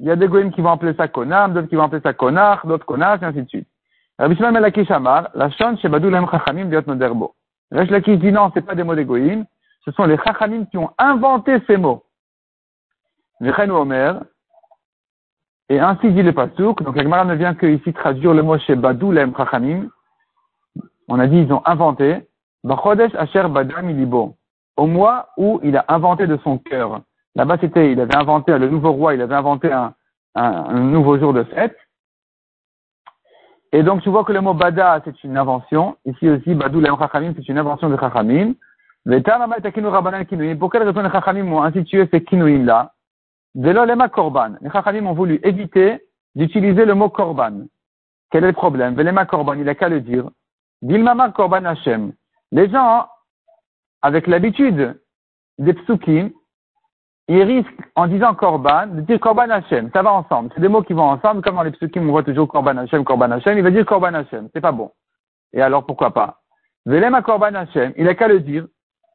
Il 0.00 0.06
y 0.06 0.10
a 0.10 0.16
des 0.16 0.28
goïms 0.28 0.52
qui 0.52 0.60
vont 0.60 0.72
appeler 0.72 0.94
ça 0.94 1.08
konam, 1.08 1.54
d'autres 1.54 1.68
qui 1.68 1.76
vont 1.76 1.84
appeler 1.84 2.02
ça 2.02 2.12
konar, 2.12 2.66
d'autres 2.66 2.84
konas, 2.84 3.18
et 3.22 3.24
ainsi 3.24 3.42
de 3.42 3.48
suite. 3.48 3.68
Rabbi 4.18 4.36
Shimon 4.36 4.52
Melakish 4.52 4.90
Amar, 4.90 5.30
la 5.34 5.50
chante 5.50 5.80
chez 5.80 5.88
Badou 5.88 6.10
Lem 6.10 6.26
Chachamim. 6.30 6.70
Resh 7.72 7.90
Lakish 7.90 8.18
dit 8.18 8.32
non, 8.32 8.50
c'est 8.52 8.62
pas 8.62 8.74
des 8.74 8.82
mots 8.82 8.94
des 8.94 9.06
ce 9.84 9.92
sont 9.92 10.04
les 10.04 10.18
Chachamim 10.18 10.66
qui 10.66 10.78
ont 10.78 10.90
inventé 10.98 11.58
ces 11.66 11.76
mots. 11.76 12.04
Vechen 13.40 13.70
Omer, 13.70 14.22
et 15.68 15.78
ainsi 15.78 16.10
dit 16.12 16.22
le 16.22 16.32
Pasuk, 16.32 16.82
donc 16.82 16.96
la 16.96 17.02
Gemara 17.02 17.24
ne 17.24 17.34
vient 17.34 17.54
que 17.54 17.66
ici 17.66 17.92
traduire 17.92 18.34
le 18.34 18.42
mot 18.42 18.58
chez 18.58 18.74
Badou 18.74 19.12
Lem 19.12 19.34
Chachamim. 19.36 19.88
On 21.08 21.18
a 21.18 21.26
dit 21.26 21.38
ils 21.38 21.52
ont 21.52 21.62
inventé, 21.64 22.26
Asher 22.68 23.48
Badam 23.48 23.90
Ilibo 23.90 24.36
au 24.76 24.86
mois 24.86 25.30
où 25.36 25.60
il 25.62 25.76
a 25.76 25.84
inventé 25.88 26.26
de 26.26 26.36
son 26.44 26.58
cœur. 26.58 27.00
Là-bas, 27.34 27.58
c'était, 27.60 27.92
il 27.92 28.00
avait 28.00 28.16
inventé, 28.16 28.56
le 28.58 28.68
nouveau 28.68 28.92
roi, 28.92 29.14
il 29.14 29.22
avait 29.22 29.34
inventé 29.34 29.72
un, 29.72 29.94
un, 30.34 30.80
nouveau 30.80 31.18
jour 31.18 31.32
de 31.32 31.44
fête. 31.44 31.76
Et 33.72 33.82
donc, 33.82 34.02
tu 34.02 34.10
vois 34.10 34.24
que 34.24 34.32
le 34.32 34.40
mot 34.40 34.54
Bada, 34.54 35.02
c'est 35.04 35.24
une 35.24 35.36
invention. 35.36 35.96
Ici 36.04 36.28
aussi, 36.28 36.54
Badou 36.54 36.80
le 36.80 36.86
Chachamim, 36.98 37.34
c'est 37.36 37.48
une 37.48 37.58
invention 37.58 37.90
de 37.90 37.96
Chachamim. 37.96 38.54
Pour 39.04 40.70
quelle 40.70 40.82
raison 40.82 41.02
les 41.02 41.10
Chachamim 41.10 41.52
ont 41.52 41.62
institué 41.62 42.08
ces 42.10 42.24
kinuim-là? 42.24 42.92
Velo 43.54 43.86
korban. 44.08 44.52
Les 44.60 44.70
Chachamim 44.70 45.06
ont 45.06 45.14
voulu 45.14 45.40
éviter 45.42 46.00
d'utiliser 46.34 46.84
le 46.84 46.94
mot 46.94 47.08
korban. 47.08 47.66
Quel 48.30 48.44
est 48.44 48.48
le 48.48 48.52
problème? 48.52 48.94
Velema 48.94 49.24
korban, 49.26 49.54
il 49.54 49.68
a 49.68 49.74
qu'à 49.74 49.88
le 49.88 50.00
dire. 50.00 50.28
Dilmama 50.82 51.30
korban 51.30 51.64
Hashem. 51.64 52.12
Les 52.56 52.70
gens 52.70 53.06
avec 54.00 54.26
l'habitude 54.26 54.98
des 55.58 55.74
psukim, 55.74 56.30
il 57.28 57.42
risque, 57.42 57.68
en 57.94 58.06
disant 58.06 58.34
korban, 58.34 58.86
de 58.86 59.02
dire 59.02 59.20
korban 59.20 59.50
Hashem. 59.50 59.90
Ça 59.92 60.02
va 60.02 60.14
ensemble. 60.14 60.50
C'est 60.54 60.62
des 60.62 60.68
mots 60.68 60.82
qui 60.82 60.94
vont 60.94 61.02
ensemble. 61.02 61.42
Comme 61.42 61.56
dans 61.56 61.64
les 61.64 61.72
psukim, 61.72 62.08
on 62.08 62.12
voit 62.12 62.22
toujours 62.22 62.48
korban 62.48 62.78
Hashem, 62.78 63.04
korban 63.04 63.30
Hashem. 63.30 63.58
Il 63.58 63.62
va 63.62 63.70
dire 63.70 63.84
korban 63.84 64.14
Hashem. 64.14 64.48
C'est 64.54 64.62
pas 64.62 64.72
bon. 64.72 64.90
Et 65.52 65.60
alors, 65.60 65.84
pourquoi 65.84 66.14
pas? 66.14 66.40
Velema 66.86 67.20
korban 67.20 67.54
Hashem. 67.54 67.92
Il 67.98 68.08
a 68.08 68.14
qu'à 68.14 68.26
le 68.26 68.40
dire. 68.40 68.66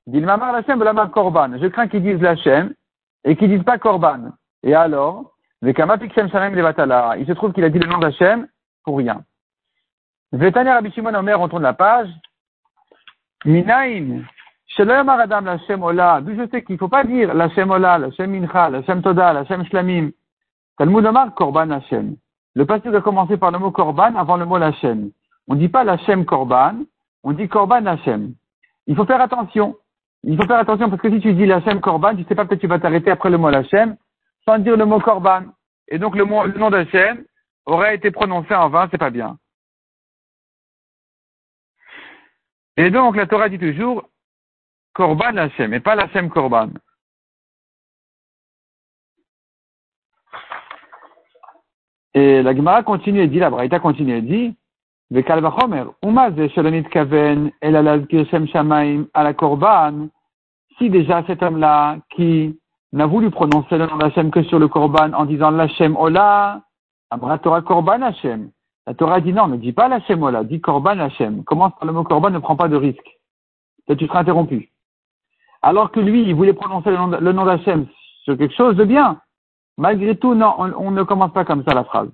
Dit 0.05 0.21
mamar 0.21 0.53
Hashem, 0.53 0.77
velema 0.77 1.07
korban. 1.07 1.57
Je 1.57 1.65
crains 1.65 1.87
qu'ils 1.87 2.03
disent 2.03 2.21
l'Hashem 2.21 2.75
et 3.23 3.35
qu'ils 3.35 3.49
disent 3.49 3.63
pas 3.63 3.79
korban. 3.79 4.33
Et 4.61 4.75
alors, 4.75 5.33
il 5.63 5.73
se 5.73 7.31
trouve 7.31 7.53
qu'il 7.53 7.63
a 7.63 7.69
dit 7.69 7.79
le 7.79 7.87
nom 7.87 7.97
d'Hashem 7.97 8.47
pour 8.83 8.99
rien. 8.99 9.23
Vetania 10.31 10.75
Rabbi 10.75 10.91
Shimon 10.91 11.15
Omer, 11.15 11.41
on 11.41 11.49
tourne 11.49 11.63
la 11.63 11.73
page. 11.73 12.09
Minaïn, 13.45 14.23
Adam 14.77 15.41
la 15.41 15.57
Shem 15.59 15.83
Ola, 15.83 16.21
d'où 16.21 16.35
je 16.35 16.47
sais 16.49 16.63
qu'il 16.63 16.75
ne 16.75 16.79
faut 16.79 16.87
pas 16.87 17.03
dire 17.03 17.33
la 17.33 17.49
Shem 17.49 17.71
Ola, 17.71 17.97
la 17.97 18.11
Shem 18.11 18.31
Mincha, 18.31 18.69
la 18.69 18.83
Shem 18.83 19.01
Toda, 19.01 19.33
la 19.33 19.45
Shem 19.45 19.65
Shlamim. 19.65 20.11
Talmud 20.77 21.05
Omar, 21.05 21.33
Korban 21.35 21.69
Hashem. 21.71 22.15
Le 22.55 22.65
passé 22.65 22.89
doit 22.89 23.01
commencer 23.01 23.37
par 23.37 23.51
le 23.51 23.59
mot 23.59 23.71
Korban 23.71 24.15
avant 24.15 24.37
le 24.37 24.45
mot 24.45 24.55
Hashem. 24.55 25.11
On 25.47 25.55
ne 25.55 25.59
dit 25.59 25.69
pas 25.69 25.83
la 25.83 25.97
Shem 25.97 26.25
Korban, 26.25 26.83
on 27.23 27.33
dit 27.33 27.47
Korban 27.47 27.85
Hashem. 27.85 28.33
Il 28.87 28.95
faut 28.95 29.05
faire 29.05 29.21
attention. 29.21 29.75
Il 30.23 30.37
faut 30.37 30.45
faire 30.45 30.59
attention 30.59 30.89
parce 30.89 31.01
que 31.01 31.09
si 31.09 31.19
tu 31.19 31.33
dis 31.33 31.45
la 31.45 31.61
Shem 31.61 31.81
Korban, 31.81 32.15
tu 32.15 32.23
sais 32.23 32.35
pas 32.35 32.45
peut-être 32.45 32.61
tu 32.61 32.67
vas 32.67 32.79
t'arrêter 32.79 33.11
après 33.11 33.29
le 33.29 33.37
mot 33.37 33.47
Hashem 33.47 33.95
sans 34.45 34.59
dire 34.59 34.77
le 34.77 34.85
mot 34.85 34.99
Korban. 34.99 35.43
Et 35.87 35.99
donc 35.99 36.15
le, 36.15 36.25
mot, 36.25 36.45
le 36.45 36.57
nom 36.57 36.69
d'Hashem 36.69 37.23
aurait 37.65 37.95
été 37.95 38.11
prononcé 38.11 38.55
en 38.55 38.69
vain, 38.69 38.87
c'est 38.89 38.97
pas 38.97 39.09
bien. 39.09 39.37
Et 42.77 42.89
donc 42.89 43.15
la 43.15 43.27
Torah 43.27 43.49
dit 43.49 43.59
toujours 43.59 44.03
Korban 44.93 45.37
Hashem 45.37 45.73
et 45.73 45.79
pas 45.79 45.93
Hashem 45.93 46.29
Korban. 46.29 46.69
Et 52.13 52.41
la 52.41 52.53
Gemara 52.55 52.83
continue 52.83 53.21
et 53.21 53.27
dit, 53.27 53.39
la 53.39 53.49
Braïta 53.49 53.79
continue 53.79 54.17
et 54.17 54.21
dit, 54.21 54.55
si 60.77 60.89
déjà 60.89 61.23
cet 61.27 61.43
homme-là 61.43 61.97
qui 62.09 62.59
n'a 62.93 63.05
voulu 63.05 63.29
prononcer 63.29 63.77
le 63.77 63.87
nom 63.87 63.97
d'Hachem 63.97 64.31
que 64.31 64.43
sur 64.43 64.59
le 64.59 64.67
Korban 64.67 65.13
en 65.13 65.25
disant 65.25 65.51
l'Hachem 65.51 65.95
Ola, 65.95 66.61
Abra 67.09 67.37
Torah 67.39 67.61
Korban 67.61 68.01
Hachem. 68.01 68.51
La 68.91 68.95
Torah 68.95 69.21
dit 69.21 69.31
non, 69.31 69.47
ne 69.47 69.55
dis 69.55 69.71
pas 69.71 69.87
l'Hachem 69.87 70.21
Ola, 70.21 70.43
dis 70.43 70.59
Korban 70.59 70.99
Hachem. 70.99 71.45
Commence 71.45 71.71
par 71.79 71.85
le 71.85 71.93
mot 71.93 72.03
Korban, 72.03 72.29
ne 72.29 72.39
prends 72.39 72.57
pas 72.57 72.67
de 72.67 72.75
risque. 72.75 73.09
Tu 73.87 74.05
seras 74.05 74.19
interrompu 74.19 74.69
alors 75.61 75.91
que 75.91 76.01
lui, 76.01 76.23
il 76.23 76.35
voulait 76.35 76.51
prononcer 76.51 76.89
le 76.91 77.31
nom, 77.31 77.45
d'Hachem 77.45 77.85
sur 78.23 78.37
quelque 78.37 78.53
chose 78.53 78.75
de 78.75 78.83
bien. 78.83 79.21
Malgré 79.77 80.17
tout, 80.17 80.33
non, 80.33 80.55
on, 80.57 80.91
ne 80.91 81.03
commence 81.03 81.31
pas 81.31 81.45
comme 81.45 81.63
ça 81.63 81.73
la 81.73 81.85
phrase. 81.85 82.09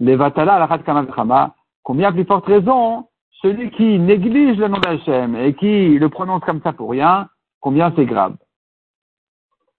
Les 0.00 0.16
vatala 0.16 0.58
la 0.58 1.54
combien 1.82 2.12
plus 2.12 2.24
forte 2.24 2.46
raison, 2.46 3.08
celui 3.42 3.70
qui 3.72 3.98
néglige 3.98 4.56
le 4.56 4.68
nom 4.68 4.78
d'Hachem 4.78 5.36
et 5.36 5.52
qui 5.52 5.98
le 5.98 6.08
prononce 6.08 6.44
comme 6.44 6.62
ça 6.62 6.72
pour 6.72 6.90
rien, 6.90 7.28
combien 7.60 7.92
c'est 7.94 8.06
grave. 8.06 8.36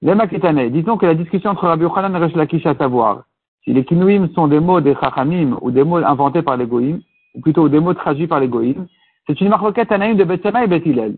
Les 0.03 0.13
maketane, 0.13 0.69
disons 0.69 0.97
que 0.97 1.07
la 1.07 1.15
discussion 1.15 1.49
entre 1.49 1.65
Rabbi 1.65 1.81
Yochanan 1.81 2.15
et 2.15 2.19
Resh 2.19 2.35
Lakish 2.35 2.65
à 2.67 2.75
savoir 2.75 3.23
si 3.67 3.73
les 3.73 3.83
kinuim 3.83 4.29
sont 4.33 4.47
des 4.47 4.61
mots 4.61 4.79
des 4.79 4.95
chachamim 4.95 5.57
ou 5.61 5.71
des 5.71 5.83
mots 5.83 5.97
inventés 5.97 6.41
par 6.41 6.55
les 6.55 6.65
ou 6.65 7.41
plutôt 7.41 7.67
des 7.67 7.81
mots 7.81 7.93
traduits 7.93 8.25
par 8.25 8.39
les 8.39 8.49
c'est 9.27 9.41
une 9.41 9.49
marloquette 9.49 9.91
anaïm 9.91 10.15
de 10.15 10.23
Bethsama 10.23 10.63
et 10.63 10.67
Bethilel. 10.67 11.17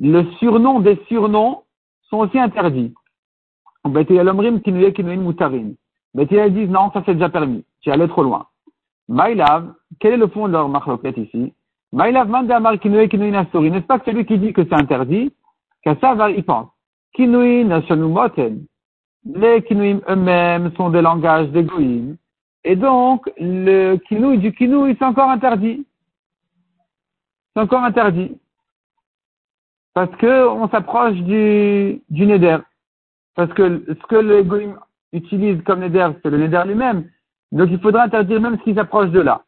Le 0.00 0.24
surnom 0.40 0.80
des 0.80 0.98
surnoms 1.06 1.62
sont 2.10 2.18
aussi 2.18 2.36
interdits. 2.36 2.92
Betilel 3.84 4.34
disent 6.52 6.70
non, 6.70 6.90
ça 6.92 7.02
c'est 7.06 7.14
déjà 7.14 7.28
permis. 7.28 7.64
Tu 7.80 7.92
allé 7.92 8.08
trop 8.08 8.24
loin. 8.24 8.46
Maïlav, 9.08 9.72
quel 10.00 10.14
est 10.14 10.16
le 10.16 10.26
fond 10.26 10.48
de 10.48 10.52
leur 10.52 10.68
marloquette 10.68 11.16
ici? 11.16 11.52
Maïlav 11.92 12.28
mandamar 12.28 12.76
kinuye 12.80 13.08
kinuin 13.08 13.34
asuri. 13.34 13.70
N'est-ce 13.70 13.86
pas 13.86 14.00
que 14.00 14.06
celui 14.10 14.26
qui 14.26 14.38
dit 14.38 14.52
que 14.52 14.64
c'est 14.64 14.74
interdit, 14.74 15.32
qu'à 15.84 15.94
ça 16.00 16.28
il 16.28 16.42
pense. 16.42 16.70
Kinuin 17.14 17.80
moten. 17.96 18.66
Les 19.24 19.62
kinuim 19.62 20.00
eux-mêmes 20.08 20.72
sont 20.76 20.90
des 20.90 21.02
langages 21.02 21.48
d'égoïm. 21.50 22.16
Et 22.64 22.76
donc, 22.76 23.30
le 23.38 23.96
kinouï 23.96 24.38
du 24.38 24.52
kinouï, 24.52 24.96
c'est 24.98 25.04
encore 25.04 25.30
interdit 25.30 25.86
c'est 27.54 27.62
encore 27.62 27.84
interdit. 27.84 28.38
Parce 29.94 30.14
que 30.16 30.48
on 30.48 30.68
s'approche 30.68 31.16
du, 31.16 32.02
du 32.08 32.26
Neder. 32.26 32.58
Parce 33.34 33.52
que 33.52 33.84
ce 33.88 34.06
que 34.06 34.16
les 34.16 34.44
goïms 34.44 34.78
utilisent 35.12 35.62
comme 35.64 35.80
Neder, 35.80 36.08
c'est 36.22 36.30
le 36.30 36.38
Neder 36.38 36.62
lui-même. 36.66 37.10
Donc 37.50 37.68
il 37.70 37.80
faudra 37.80 38.04
interdire 38.04 38.40
même 38.40 38.58
ce 38.58 38.64
qui 38.64 38.74
s'approche 38.74 39.10
de 39.10 39.20
là. 39.20 39.44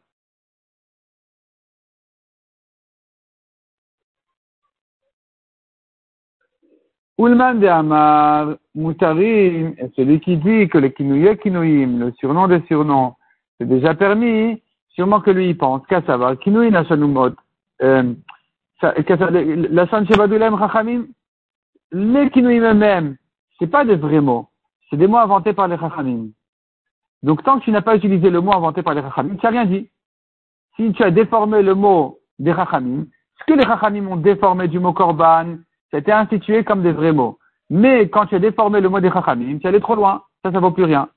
Ulman 7.17 7.55
de 7.55 7.67
Amar, 7.67 8.55
Mutarim, 8.75 9.73
celui 9.95 10.19
qui 10.19 10.35
dit 10.35 10.67
que 10.67 10.77
le 10.77 10.89
Kinouye 10.89 11.37
Kinouim, 11.37 11.99
le 11.99 12.11
surnom 12.19 12.47
des 12.47 12.61
surnoms, 12.67 13.15
c'est 13.57 13.67
déjà 13.67 13.95
permis, 13.95 14.61
sûrement 14.89 15.21
que 15.21 15.31
lui 15.31 15.49
il 15.49 15.57
pense, 15.57 15.85
qu'à 15.87 16.01
savoir, 16.01 16.37
Kinouim 16.37 16.71
Nashanumot, 16.71 17.31
euh, 17.81 18.13
la 18.81 19.87
San 19.87 20.05
Shebadulem 20.05 20.59
Chachamim, 20.59 21.05
les 21.93 22.29
Kinouim 22.31 22.71
eux-mêmes, 22.71 23.15
c'est 23.59 23.67
pas 23.67 23.85
des 23.85 23.95
vrais 23.95 24.19
mots, 24.19 24.49
c'est 24.89 24.97
des 24.97 25.07
mots 25.07 25.17
inventés 25.17 25.53
par 25.53 25.69
les 25.69 25.77
Chachamim. 25.77 26.27
Donc 27.23 27.43
tant 27.43 27.59
que 27.59 27.63
tu 27.63 27.71
n'as 27.71 27.81
pas 27.81 27.95
utilisé 27.95 28.29
le 28.29 28.41
mot 28.41 28.53
inventé 28.53 28.83
par 28.83 28.93
les 28.93 29.01
Chachamim, 29.01 29.37
tu 29.37 29.45
n'as 29.45 29.51
rien 29.51 29.65
dit. 29.65 29.89
Si 30.75 30.91
tu 30.91 31.01
as 31.01 31.11
déformé 31.11 31.61
le 31.61 31.75
mot 31.75 32.19
des 32.39 32.53
Chachamim, 32.53 33.05
ce 33.39 33.45
que 33.45 33.57
les 33.57 33.65
Chachamim 33.65 34.05
ont 34.07 34.17
déformé 34.17 34.67
du 34.67 34.79
mot 34.79 34.91
Korban, 34.91 35.55
c'était 35.95 36.11
institué 36.11 36.65
comme 36.65 36.83
des 36.83 36.91
vrais 36.91 37.13
mots. 37.13 37.39
Mais 37.69 38.09
quand 38.09 38.25
tu 38.25 38.35
as 38.35 38.39
déformé 38.39 38.81
le 38.81 38.89
mot 38.89 38.99
des 38.99 39.09
Chachamim, 39.09 39.59
tu 39.59 39.67
allé 39.67 39.79
trop 39.79 39.95
loin. 39.95 40.23
Ça, 40.43 40.51
ça 40.51 40.59
vaut 40.59 40.71
plus 40.71 40.83
rien. 40.83 41.07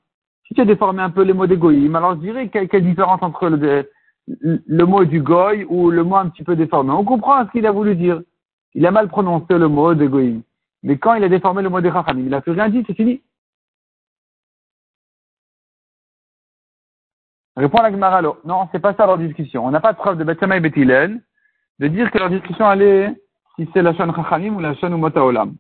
Si 0.47 0.54
tu 0.54 0.61
as 0.61 0.64
déformé 0.64 1.02
un 1.02 1.11
peu 1.11 1.23
les 1.23 1.32
mots 1.32 1.49
des 1.49 1.56
Goïm, 1.56 1.97
alors 1.97 2.14
je 2.14 2.20
dirais 2.20 2.49
quelle, 2.49 2.85
différence 2.85 3.20
entre 3.20 3.49
le, 3.49 4.85
mot 4.87 5.04
du 5.04 5.20
Goy 5.20 5.66
ou 5.68 5.90
le 5.90 6.04
mot 6.04 6.14
un 6.14 6.28
petit 6.28 6.44
peu 6.44 6.54
déformé? 6.54 6.92
On 6.92 7.04
comprend 7.04 7.44
ce 7.44 7.50
qu'il 7.50 7.66
a 7.66 7.73
voulu 7.73 7.97
dire. 7.97 8.23
Il 8.75 8.87
a 8.87 8.92
mal 8.92 9.08
prononcé 9.08 9.58
le 9.58 9.66
mot 9.66 9.94
des 9.94 10.06
Goïm. 10.06 10.42
Mais 10.85 10.97
quand 10.97 11.14
il 11.14 11.25
a 11.25 11.28
déformé 11.28 11.61
le 11.62 11.70
mot 11.70 11.80
des 11.80 11.90
Chachamim, 11.90 12.20
il 12.20 12.30
n'a 12.30 12.40
plus 12.40 12.52
rien 12.52 12.68
dit, 12.68 12.85
c'est 12.87 12.94
fini. 12.94 13.20
Répond 17.56 17.82
la 17.82 17.90
Gemara, 17.90 18.23
non, 18.23 18.68
c'est 18.70 18.78
pas 18.78 18.94
ça 18.94 19.06
leur 19.06 19.18
discussion. 19.18 19.66
On 19.66 19.73
n'a 19.73 19.80
pas 19.80 19.92
de 19.92 19.99
preuve 19.99 20.18
de 20.18 20.23
Bethsama 20.23 20.56
et 20.56 20.61
Bethilel 20.61 21.20
de 21.80 21.88
dire 21.88 22.12
que 22.12 22.18
leur 22.18 22.30
discussion 22.30 22.66
allait 22.66 23.12
si 23.59 23.69
c'est 23.73 23.83
la 23.83 23.93
chaîne 23.95 24.15
Chachamim 24.15 24.55
ou 24.55 24.61
la 24.61 24.75
chaîne 24.75 24.93
Umota 24.93 25.25
Olam. 25.25 25.57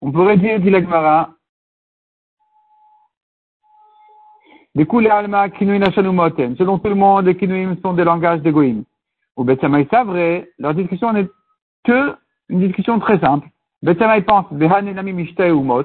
On 0.00 0.10
pourrait 0.12 0.38
dire, 0.38 0.58
dit 0.60 0.70
la 0.70 0.80
Gemara, 0.80 1.30
des 4.74 4.86
coups 4.86 5.04
les 5.04 5.10
Alma, 5.10 5.50
Kinuim, 5.50 5.78
la 5.78 5.90
chaîne 5.92 6.06
Umoten. 6.06 6.56
Selon 6.56 6.78
tout 6.78 6.88
le 6.88 6.94
monde, 6.94 7.26
les 7.26 7.36
Kinuim 7.36 7.76
sont 7.82 7.92
des 7.92 8.04
langages 8.04 8.40
d'égoïm. 8.40 8.84
Ou 9.36 9.44
Bethsama 9.44 9.78
c'est 9.90 10.04
vrai, 10.04 10.50
leur 10.58 10.74
discussion 10.74 11.12
n'est 11.12 11.28
que 11.84 12.14
une 12.48 12.60
discussion 12.60 12.98
très 12.98 13.18
simple. 13.18 13.48
Bethsama 13.82 14.20
pense, 14.22 14.46
Behan 14.50 14.82
Nami 14.82 15.12
Mishtae 15.12 15.50
Umot. 15.50 15.84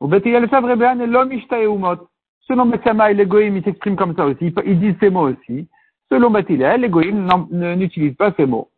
Ou 0.00 0.08
Bethilel 0.08 0.46
c'est 0.50 0.60
vrai, 0.60 0.76
Behan 0.76 1.06
Lo 1.06 1.24
Mishtae 1.24 1.64
Umot. 1.64 2.08
Selon 2.42 2.66
Bethsama, 2.66 3.12
les 3.12 3.26
Goïm, 3.26 3.56
ils 3.56 3.64
s'expriment 3.64 3.96
comme 3.96 4.14
ça 4.14 4.26
aussi. 4.26 4.52
Ils 4.66 4.80
disent 4.80 4.96
ces 5.00 5.08
mots 5.08 5.30
aussi. 5.30 5.68
Selon 6.10 6.30
Bethilel, 6.30 6.82
les 6.82 6.88
Goïm 6.90 7.26
n'utilisent 7.50 8.16
pas 8.16 8.32
ces 8.32 8.44
mots 8.44 8.69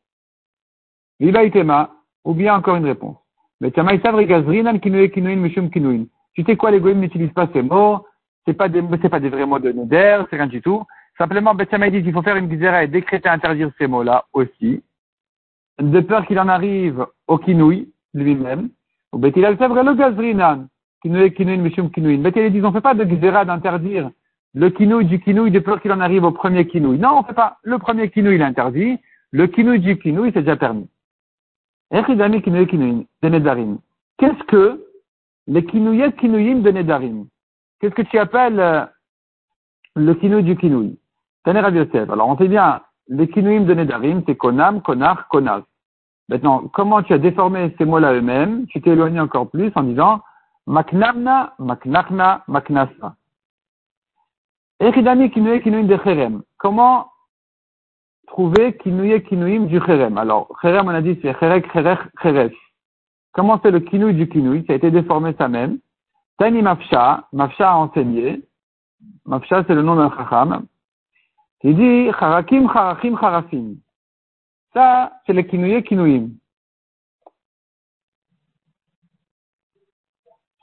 ou 2.24 2.34
bien 2.34 2.54
encore 2.54 2.76
une 2.76 2.86
réponse. 2.86 3.16
Tu 6.34 6.44
sais 6.44 6.56
quoi, 6.56 6.70
les 6.70 6.80
goïms 6.80 7.00
n'utilisent 7.00 7.32
pas 7.32 7.48
ces 7.52 7.62
mots, 7.62 8.04
c'est 8.46 8.54
pas 8.54 8.68
des, 8.68 8.82
c'est 9.00 9.08
pas 9.08 9.20
des 9.20 9.28
vrais 9.28 9.46
mots 9.46 9.58
de 9.58 9.70
Neder, 9.70 10.22
c'est 10.28 10.36
rien 10.36 10.46
du 10.46 10.60
tout. 10.60 10.82
Simplement, 11.18 11.54
Bethsama 11.54 11.90
dit 11.90 12.02
qu'il 12.02 12.12
faut 12.12 12.22
faire 12.22 12.36
une 12.36 12.50
gizera 12.50 12.82
et 12.84 12.88
décréter 12.88 13.28
interdire 13.28 13.70
ces 13.78 13.86
mots-là 13.86 14.24
aussi, 14.32 14.82
de 15.80 16.00
peur 16.00 16.26
qu'il 16.26 16.40
en 16.40 16.48
arrive 16.48 17.06
au 17.28 17.38
kinouï 17.38 17.92
lui-même. 18.14 18.70
Ou 19.12 19.18
Bethilal 19.18 19.54
vrai 19.54 19.84
le 19.84 19.94
gazrinan, 19.94 20.66
kinouï, 21.02 21.32
kinouï, 21.32 21.58
mishum 21.58 21.90
kinouï. 21.90 22.16
Bethilal 22.16 22.50
dit, 22.50 22.62
on 22.64 22.72
fait 22.72 22.80
pas 22.80 22.94
de 22.94 23.04
gizera 23.04 23.44
d'interdire 23.44 24.10
le 24.54 24.70
kinouï 24.70 25.06
du 25.06 25.20
kinouï 25.20 25.50
de 25.50 25.60
peur 25.60 25.80
qu'il 25.80 25.92
en 25.92 26.00
arrive 26.00 26.24
au 26.24 26.30
premier 26.30 26.66
kinouï. 26.66 26.98
Non, 26.98 27.18
on 27.18 27.22
fait 27.22 27.32
pas. 27.32 27.58
Le 27.62 27.78
premier 27.78 28.10
kinouï, 28.10 28.34
il 28.34 28.40
est 28.40 28.44
interdit. 28.44 28.98
Le 29.30 29.46
kinouï 29.46 29.80
du 29.80 29.98
kinouï, 29.98 30.30
c'est 30.34 30.40
déjà 30.40 30.56
permis. 30.56 30.88
Qu'est-ce 31.92 32.06
que 34.44 34.82
les 35.46 35.64
kinouyettes 35.66 36.16
kinouïm 36.16 36.62
de 36.62 36.70
Nedarim 36.70 37.26
Qu'est-ce 37.80 37.94
que 37.94 38.02
tu 38.02 38.18
appelles 38.18 38.88
le 39.94 40.14
kinouï 40.14 40.42
du 40.42 40.56
kinouï 40.56 40.98
Alors 41.44 42.28
on 42.28 42.38
sait 42.38 42.48
bien, 42.48 42.80
les 43.08 43.28
kinouïm 43.28 43.66
de 43.66 43.74
Nedarim, 43.74 44.22
c'est 44.26 44.36
konam, 44.36 44.80
konar, 44.80 45.28
konas. 45.28 45.64
Maintenant, 46.30 46.62
comment 46.72 47.02
tu 47.02 47.12
as 47.12 47.18
déformé 47.18 47.74
ces 47.76 47.84
mots-là 47.84 48.14
eux-mêmes? 48.14 48.66
Tu 48.68 48.80
t'es 48.80 48.90
éloigné 48.90 49.20
encore 49.20 49.50
plus 49.50 49.70
en 49.74 49.82
disant 49.82 50.22
maknamna, 50.66 51.52
maknachna, 51.58 52.42
maknasa. 52.48 53.16
Kinouim. 54.80 56.42
Comment 56.56 57.11
trouver 58.32 58.72
kinouye 58.78 59.22
kinouim 59.24 59.66
du 59.66 59.78
cherem. 59.80 60.16
Alors, 60.16 60.48
cherem, 60.62 60.86
on 60.88 60.94
a 60.94 61.02
dit, 61.02 61.18
c'est 61.20 61.38
cherek, 61.38 61.70
cherech, 61.70 61.98
cheresh. 62.22 62.56
Comment 63.32 63.60
c'est 63.62 63.70
le 63.70 63.80
kinouï 63.80 64.14
du 64.14 64.26
kinouï 64.26 64.64
Ça 64.66 64.72
a 64.72 64.76
été 64.76 64.90
déformé 64.90 65.34
ça 65.38 65.48
même. 65.48 65.78
Tani 66.38 66.62
Mafsha, 66.62 67.28
Mafsha 67.32 67.70
a 67.70 67.76
enseigné. 67.76 68.42
Mafsha, 69.26 69.64
c'est 69.66 69.74
le 69.74 69.82
nom 69.82 69.96
d'un 69.96 70.10
chacham. 70.10 70.66
Il 71.62 71.76
dit, 71.76 72.10
charakim, 72.18 72.72
charachim, 72.72 73.18
charafim. 73.18 73.74
Ça, 74.72 75.12
c'est 75.26 75.34
le 75.34 75.42
kinouye 75.42 75.82
kinouim. 75.82 76.30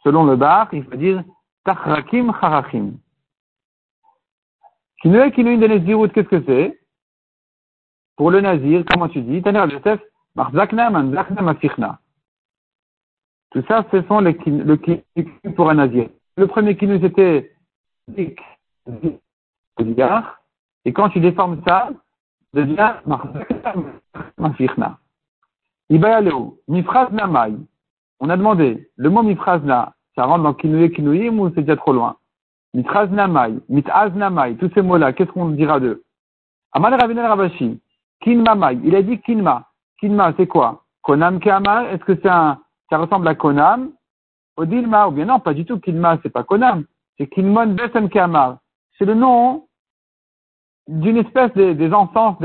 Selon 0.03 0.23
le 0.23 0.36
bar, 0.36 0.69
il 0.73 0.84
faut 0.86 0.95
dire, 0.95 1.23
tachrakim, 1.65 2.34
charachim. 2.41 2.97
Kinouye 5.03 5.32
kinouim 5.32 5.60
de 5.60 5.67
Nezirut, 5.67 6.10
qu'est-ce 6.10 6.29
que 6.29 6.43
c'est? 6.47 6.78
Pour 8.19 8.32
le 8.32 8.41
nazir, 8.41 8.84
comment 8.91 9.08
tu 9.08 9.21
dis 9.21 9.41
Tout 9.41 9.53
ça, 13.65 13.86
ce 13.89 14.01
sont 14.10 14.19
les, 14.19 14.38
le 14.45 15.49
pour 15.55 15.69
un 15.69 15.75
nazir. 15.75 16.10
Le 16.36 16.45
premier 16.47 16.75
kinu, 16.75 16.99
c'était 16.99 17.55
et 18.17 18.36
quand 20.91 21.10
tu 21.12 21.21
déformes 21.21 21.62
ça, 21.65 21.91
devient 22.53 22.95
Mafichna. 24.38 24.97
Ibayaleu, 25.89 26.60
Mifraz 26.67 27.08
Namai. 27.13 27.55
On 28.19 28.29
a 28.29 28.36
demandé, 28.36 28.91
le 28.97 29.10
mot 29.10 29.23
Mifrazna, 29.23 29.93
ça 30.15 30.25
rentre 30.25 30.43
dans 30.43 30.53
Kinouye 30.53 30.91
Kinouim 30.91 31.39
ou 31.39 31.53
c'est 31.55 31.62
déjà 31.62 31.77
trop 31.77 31.93
loin? 31.93 32.17
Mitraz 32.73 33.08
Namai, 33.08 33.60
Mitaz 33.69 34.10
Namai, 34.13 34.58
tous 34.58 34.69
ces 34.73 34.82
mots-là, 34.82 35.13
qu'est-ce 35.13 35.32
qu'on 35.32 35.51
dira 35.51 35.79
d'eux? 35.79 36.03
Amal 36.73 36.95
Ravinel 36.99 37.25
Rabashi, 37.25 37.79
Kinma 38.21 38.73
Il 38.73 38.95
a 38.95 39.01
dit 39.01 39.19
Kinma. 39.21 39.67
Kinma, 39.99 40.34
c'est 40.38 40.47
quoi? 40.47 40.84
Konam 41.01 41.39
Kamar, 41.39 41.86
est-ce 41.86 42.03
que 42.03 42.15
c'est 42.15 42.29
un, 42.29 42.60
ça 42.89 42.97
ressemble 42.97 43.27
à 43.27 43.36
Konam? 43.36 43.91
Odilma, 44.58 45.08
ou 45.08 45.12
bien 45.12 45.25
non, 45.25 45.39
pas 45.39 45.53
du 45.53 45.65
tout. 45.65 45.79
Kinma, 45.79 46.19
c'est 46.21 46.29
pas 46.29 46.43
Konam. 46.43 46.86
C'est 47.17 47.27
Kinmon 47.27 47.73
Besem 47.73 48.10
Kamar. 48.10 48.58
C'est 48.97 49.05
le 49.05 49.13
nom 49.13 49.67
d'une 50.88 51.17
espèce 51.17 51.53
des, 51.53 51.75
des 51.75 51.93
encens 51.93 52.38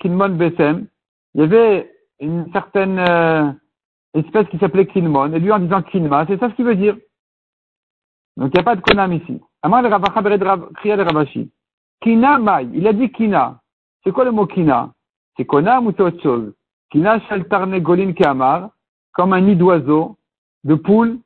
Kinmon 0.00 0.30
Besem. 0.30 0.86
Il 1.34 1.40
y 1.40 1.44
avait 1.44 1.90
une 2.20 2.50
certaine 2.52 2.98
euh, 2.98 3.50
espèce 4.14 4.48
qui 4.48 4.58
s'appelait 4.58 4.86
Kinmon, 4.86 5.32
et 5.32 5.38
lui 5.38 5.52
en 5.52 5.58
disant 5.58 5.82
Kinma, 5.82 6.26
c'est 6.26 6.38
ça 6.38 6.48
ce 6.48 6.54
qu'il 6.54 6.64
veut 6.64 6.76
dire. 6.76 6.96
Donc 8.36 8.50
il 8.52 8.56
n'y 8.56 8.60
a 8.60 8.64
pas 8.64 8.76
de 8.76 8.80
Konam 8.80 9.12
ici. 9.12 9.40
Amar 9.62 9.82
le 9.82 9.88
Rabashi. 9.88 11.50
Kina 12.00 12.38
Mai, 12.38 12.68
il 12.72 12.86
a 12.86 12.92
dit 12.92 13.10
Kina. 13.10 13.60
C'est 14.04 14.12
quoi 14.12 14.24
le 14.24 14.30
mot 14.30 14.46
Kina? 14.46 14.92
C'est 15.38 15.44
Konam 15.44 15.86
ou 15.86 15.90
autre 15.90 16.20
chose 16.20 16.52
Kina 16.90 17.20
shaltarne 17.28 17.78
golin 17.80 18.12
kamar, 18.12 18.70
comme 19.12 19.32
un 19.32 19.40
nid 19.40 19.56
d'oiseau, 19.56 20.16
de 20.64 20.74
poule. 20.74 21.20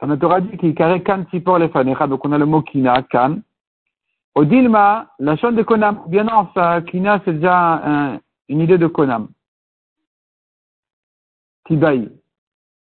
On 0.00 0.16
Torah 0.16 0.40
dit 0.40 0.56
qu'il 0.58 0.74
carré 0.74 1.02
kan 1.02 1.24
fanecha, 1.72 2.06
donc 2.06 2.24
on 2.24 2.32
a 2.32 2.38
le 2.38 2.46
mot 2.46 2.62
kina, 2.62 3.02
kan. 3.02 3.40
Odilma, 4.34 5.14
la 5.18 5.36
chaîne 5.36 5.56
de 5.56 5.62
Konam, 5.62 6.04
bien 6.08 6.24
non, 6.24 6.48
ça, 6.54 6.82
kina 6.82 7.20
c'est 7.24 7.34
déjà 7.34 8.20
une 8.48 8.60
idée 8.60 8.78
de 8.78 8.86
Konam. 8.86 9.28
Tibaï. 11.66 12.10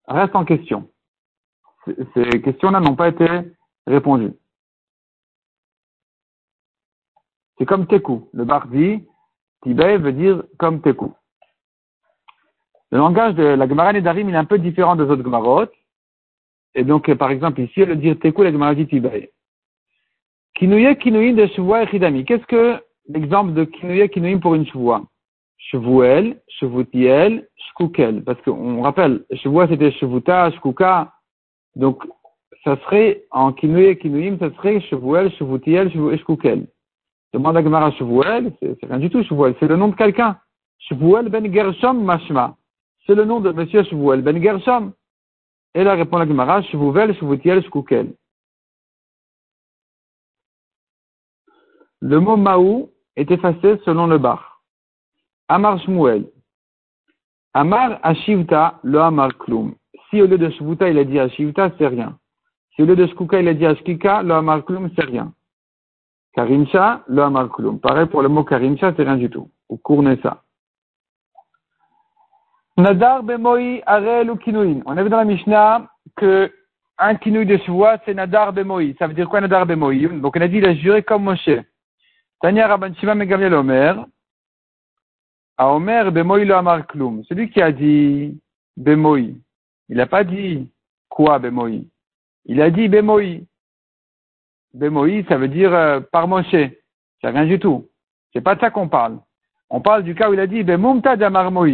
Reste 0.07 0.37
en 0.37 0.45
question. 0.45 0.89
Ces 2.15 2.43
questions-là 2.43 2.81
n'ont 2.81 2.97
pas 2.97 3.09
été 3.09 3.27
répondues. 3.87 4.35
C'est 7.59 7.65
comme 7.65 7.87
Teku. 7.87 8.29
Le 8.35 8.45
bar 8.45 8.67
dit, 8.69 9.03
Tibet 9.63 9.99
veut 9.99 10.13
dire 10.13 10.43
comme 10.59 10.81
Teku. 10.81 11.13
Le 12.91 12.99
langage 12.99 13.35
de 13.35 13.43
la 13.43 13.69
Gemara 13.69 13.93
Nedarim, 13.93 14.29
il 14.29 14.35
est 14.35 14.39
un 14.39 14.45
peu 14.45 14.59
différent 14.59 14.97
des 14.97 15.05
autres 15.05 15.25
Gemarot. 15.25 15.67
Et 16.75 16.85
donc, 16.85 17.13
par 17.15 17.31
exemple, 17.31 17.61
ici, 17.61 17.83
veut 17.83 17.97
dire 17.97 18.19
Teku, 18.19 18.43
la 18.43 18.53
Gemara 18.53 18.75
dit 18.75 18.87
Tibet. 18.87 19.33
Kinouye 20.57 20.97
Kinouim 20.97 21.35
de 21.35 21.47
Shavua 21.49 21.83
et 21.83 22.25
Qu'est-ce 22.25 22.47
que 22.47 22.81
l'exemple 23.09 23.53
de 23.53 23.65
Kinouye 23.65 24.09
Kinouim 24.09 24.39
pour 24.39 24.55
une 24.55 24.67
Shavua 24.67 25.03
Shavuel, 25.59 26.41
Shavutiel, 26.49 27.47
Shkukel. 27.57 28.25
Parce 28.25 28.41
qu'on 28.43 28.81
rappelle, 28.83 29.25
Shavua 29.33 29.69
c'était 29.69 29.91
Shavuta, 29.93 30.51
Shkuka. 30.53 31.13
Donc, 31.75 32.05
ça 32.65 32.77
serait, 32.85 33.25
en 33.31 33.53
Kinouye 33.53 33.99
Kinouim, 33.99 34.39
ça 34.39 34.51
serait 34.57 34.81
Shavuel, 34.81 35.31
Shavutiel, 35.33 35.91
Shkukel. 36.19 36.67
Demande 37.37 37.59
à 37.59 37.63
Gemara 37.63 37.91
Shavuel, 37.93 38.51
c'est 38.63 38.87
rien 38.87 38.99
du 38.99 39.11
tout 39.11 39.23
Shavuel, 39.23 39.55
c'est 39.61 39.69
le 39.69 39.77
nom 39.77 39.89
de 39.89 39.95
quelqu'un. 39.95 40.39
Shavuel 40.79 41.29
ben 41.29 41.53
Gershom 41.53 42.03
Mashma. 42.03 42.57
C'est 43.05 43.15
le 43.15 43.27
nom 43.27 43.41
de 43.41 43.53
monsieur 43.53 43.83
Shavuel 43.83 44.23
ben 44.23 44.43
Gershom. 44.43 44.95
Et 45.75 45.85
là 45.85 45.97
répond 45.97 46.17
la 46.17 46.27
Gemara, 46.27 46.63
Shvuvel, 46.63 47.15
Shvutiel, 47.15 47.63
Shkukel. 47.63 48.15
Le 52.01 52.21
mot 52.21 52.39
Maou 52.39 52.91
est 53.17 53.31
effacé 53.31 53.77
selon 53.85 54.07
le 54.07 54.17
bar. 54.17 54.63
Amar 55.49 55.79
Shmuel. 55.81 56.31
Amar 57.53 58.01
Ashivta, 58.03 58.81
le 58.83 58.99
Amar 58.99 59.37
Klum. 59.37 59.75
Si 60.09 60.23
au 60.23 60.27
lieu 60.27 60.39
de 60.39 60.49
Shvuta, 60.49 60.89
il 60.89 60.97
a 60.97 61.05
dit 61.05 61.19
Ashivta, 61.19 61.71
c'est 61.77 61.87
rien. 61.87 62.19
Si 62.75 62.83
au 62.83 62.87
lieu 62.87 62.97
de 62.97 63.07
Shkuka, 63.07 63.43
il 63.43 63.49
a 63.49 63.53
dit 63.53 63.67
Ashkika, 63.67 64.23
le 64.23 64.33
Amar 64.33 64.65
Klum, 64.65 64.89
c'est 64.97 65.05
rien. 65.05 65.35
Karincha, 66.37 67.03
le 67.09 67.23
Amar 67.23 67.49
Klum. 67.49 67.81
Pareil 67.81 68.07
pour 68.07 68.21
le 68.21 68.29
mot 68.29 68.45
Karincha, 68.45 68.93
c'est 68.95 69.05
rien 69.05 69.17
du 69.17 69.31
tout. 69.31 69.51
Ou 69.71 69.79
Kournessa. 69.79 70.43
Nadar 72.77 73.23
bemoi 73.23 73.83
arel 73.87 74.31
ou 74.31 74.37
kinuin. 74.37 74.83
On 74.85 74.99
a 74.99 75.03
vu 75.03 75.09
dans 75.09 75.17
la 75.17 75.25
Mishnah 75.25 75.91
que 76.15 76.53
un 76.99 77.15
kinouï 77.15 77.47
de 77.47 77.57
Shvoa, 77.57 77.99
c'est 78.05 78.13
Nadar 78.13 78.53
bemoi. 78.53 78.93
Ça 78.99 79.07
veut 79.07 79.15
dire 79.15 79.31
quoi 79.31 79.41
Nadar 79.41 79.65
bemoi? 79.65 79.95
Donc 80.21 80.37
on 80.37 80.41
a 80.43 80.49
dit, 80.49 80.59
il 80.59 80.67
a 80.67 80.75
juré 80.75 81.03
comme 81.03 81.25
Moshe. 81.25 81.49
Tanya 82.43 82.69
Rabban 82.69 82.93
Shiva 82.97 83.15
Megamiel 83.15 83.55
Omer. 83.55 84.05
A 85.57 85.73
Omer 85.73 86.13
bemoi 86.13 86.45
lo 86.45 86.55
amar 86.55 86.87
klum. 86.87 87.25
Celui 87.25 87.49
qui 87.49 87.63
a 87.63 87.73
dit 87.73 88.39
bemoi. 88.77 89.21
Il 89.89 89.97
n'a 89.97 90.07
pas 90.07 90.23
dit 90.23 90.71
quoi 91.09 91.39
bemoi? 91.39 91.71
Il 92.45 92.61
a 92.61 92.69
dit 92.71 92.89
bemoi. 92.89 93.41
Bemoi, 94.77 95.23
ça 95.29 95.39
veut 95.39 95.49
dire 95.49 95.75
euh, 95.75 96.01
par 96.13 96.29
Moshe. 96.29 96.51
C'est 96.51 97.31
rien 97.31 97.47
du 97.47 97.59
tout. 97.59 97.87
C'est 98.33 98.43
pas 98.43 98.55
de 98.55 98.61
ça 98.61 98.71
qu'on 98.71 98.89
parle. 98.89 99.19
On 99.71 99.81
parle 99.81 100.03
du 100.03 100.15
cas 100.15 100.29
où 100.29 100.35
il 100.35 100.41
a 100.41 100.47
dit 100.47 100.63
bemumta 100.63 101.17
damar 101.17 101.51
moi. 101.51 101.67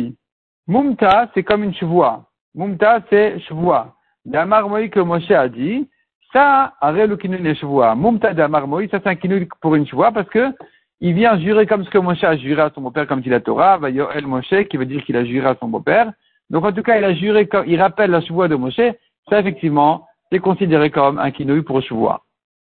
Mumta, 0.68 1.28
c'est 1.34 1.42
comme 1.42 1.64
une 1.64 1.74
chevoie. 1.74 2.26
Mumta, 2.54 3.00
c'est 3.10 3.40
chevoie. 3.40 3.96
Damar 4.24 4.68
moi 4.68 4.86
que 4.88 5.00
Moshe 5.00 5.32
a 5.32 5.48
dit, 5.48 5.88
ça, 6.32 6.74
arel 6.80 7.18
kinun 7.18 7.54
chevoie. 7.54 7.94
Mumta 7.96 8.34
damar 8.34 8.68
moi, 8.68 8.86
ça 8.88 9.00
c'est 9.02 9.08
un 9.08 9.16
kinun 9.16 9.46
pour 9.60 9.74
une 9.74 9.86
chevoie 9.86 10.12
parce 10.12 10.28
que 10.28 10.52
il 11.00 11.14
vient 11.14 11.36
jurer 11.40 11.66
comme 11.66 11.84
ce 11.84 11.90
que 11.90 11.98
Moshe 11.98 12.22
a 12.22 12.36
juré 12.36 12.62
à 12.62 12.70
son 12.72 12.82
beau-père, 12.82 13.08
comme 13.08 13.20
dit 13.20 13.28
la 13.28 13.40
Torah, 13.40 13.80
El 13.82 14.26
Moshe, 14.28 14.54
qui 14.70 14.76
veut 14.76 14.86
dire 14.86 15.02
qu'il 15.04 15.16
a 15.16 15.24
juré 15.24 15.48
à 15.48 15.56
son 15.58 15.66
beau-père. 15.66 16.12
Donc 16.48 16.64
en 16.64 16.72
tout 16.72 16.84
cas, 16.84 16.96
il 16.96 17.04
a 17.04 17.12
juré, 17.12 17.48
comme, 17.48 17.64
il 17.66 17.80
rappelle 17.80 18.12
la 18.12 18.20
chevoie 18.20 18.46
de 18.46 18.54
Moshe. 18.54 18.94
Ça, 19.28 19.40
effectivement, 19.40 20.06
c'est 20.30 20.38
considéré 20.38 20.90
comme 20.90 21.18
un 21.18 21.32
kinouï 21.32 21.62
pour 21.62 21.82
chevoie. 21.82 22.22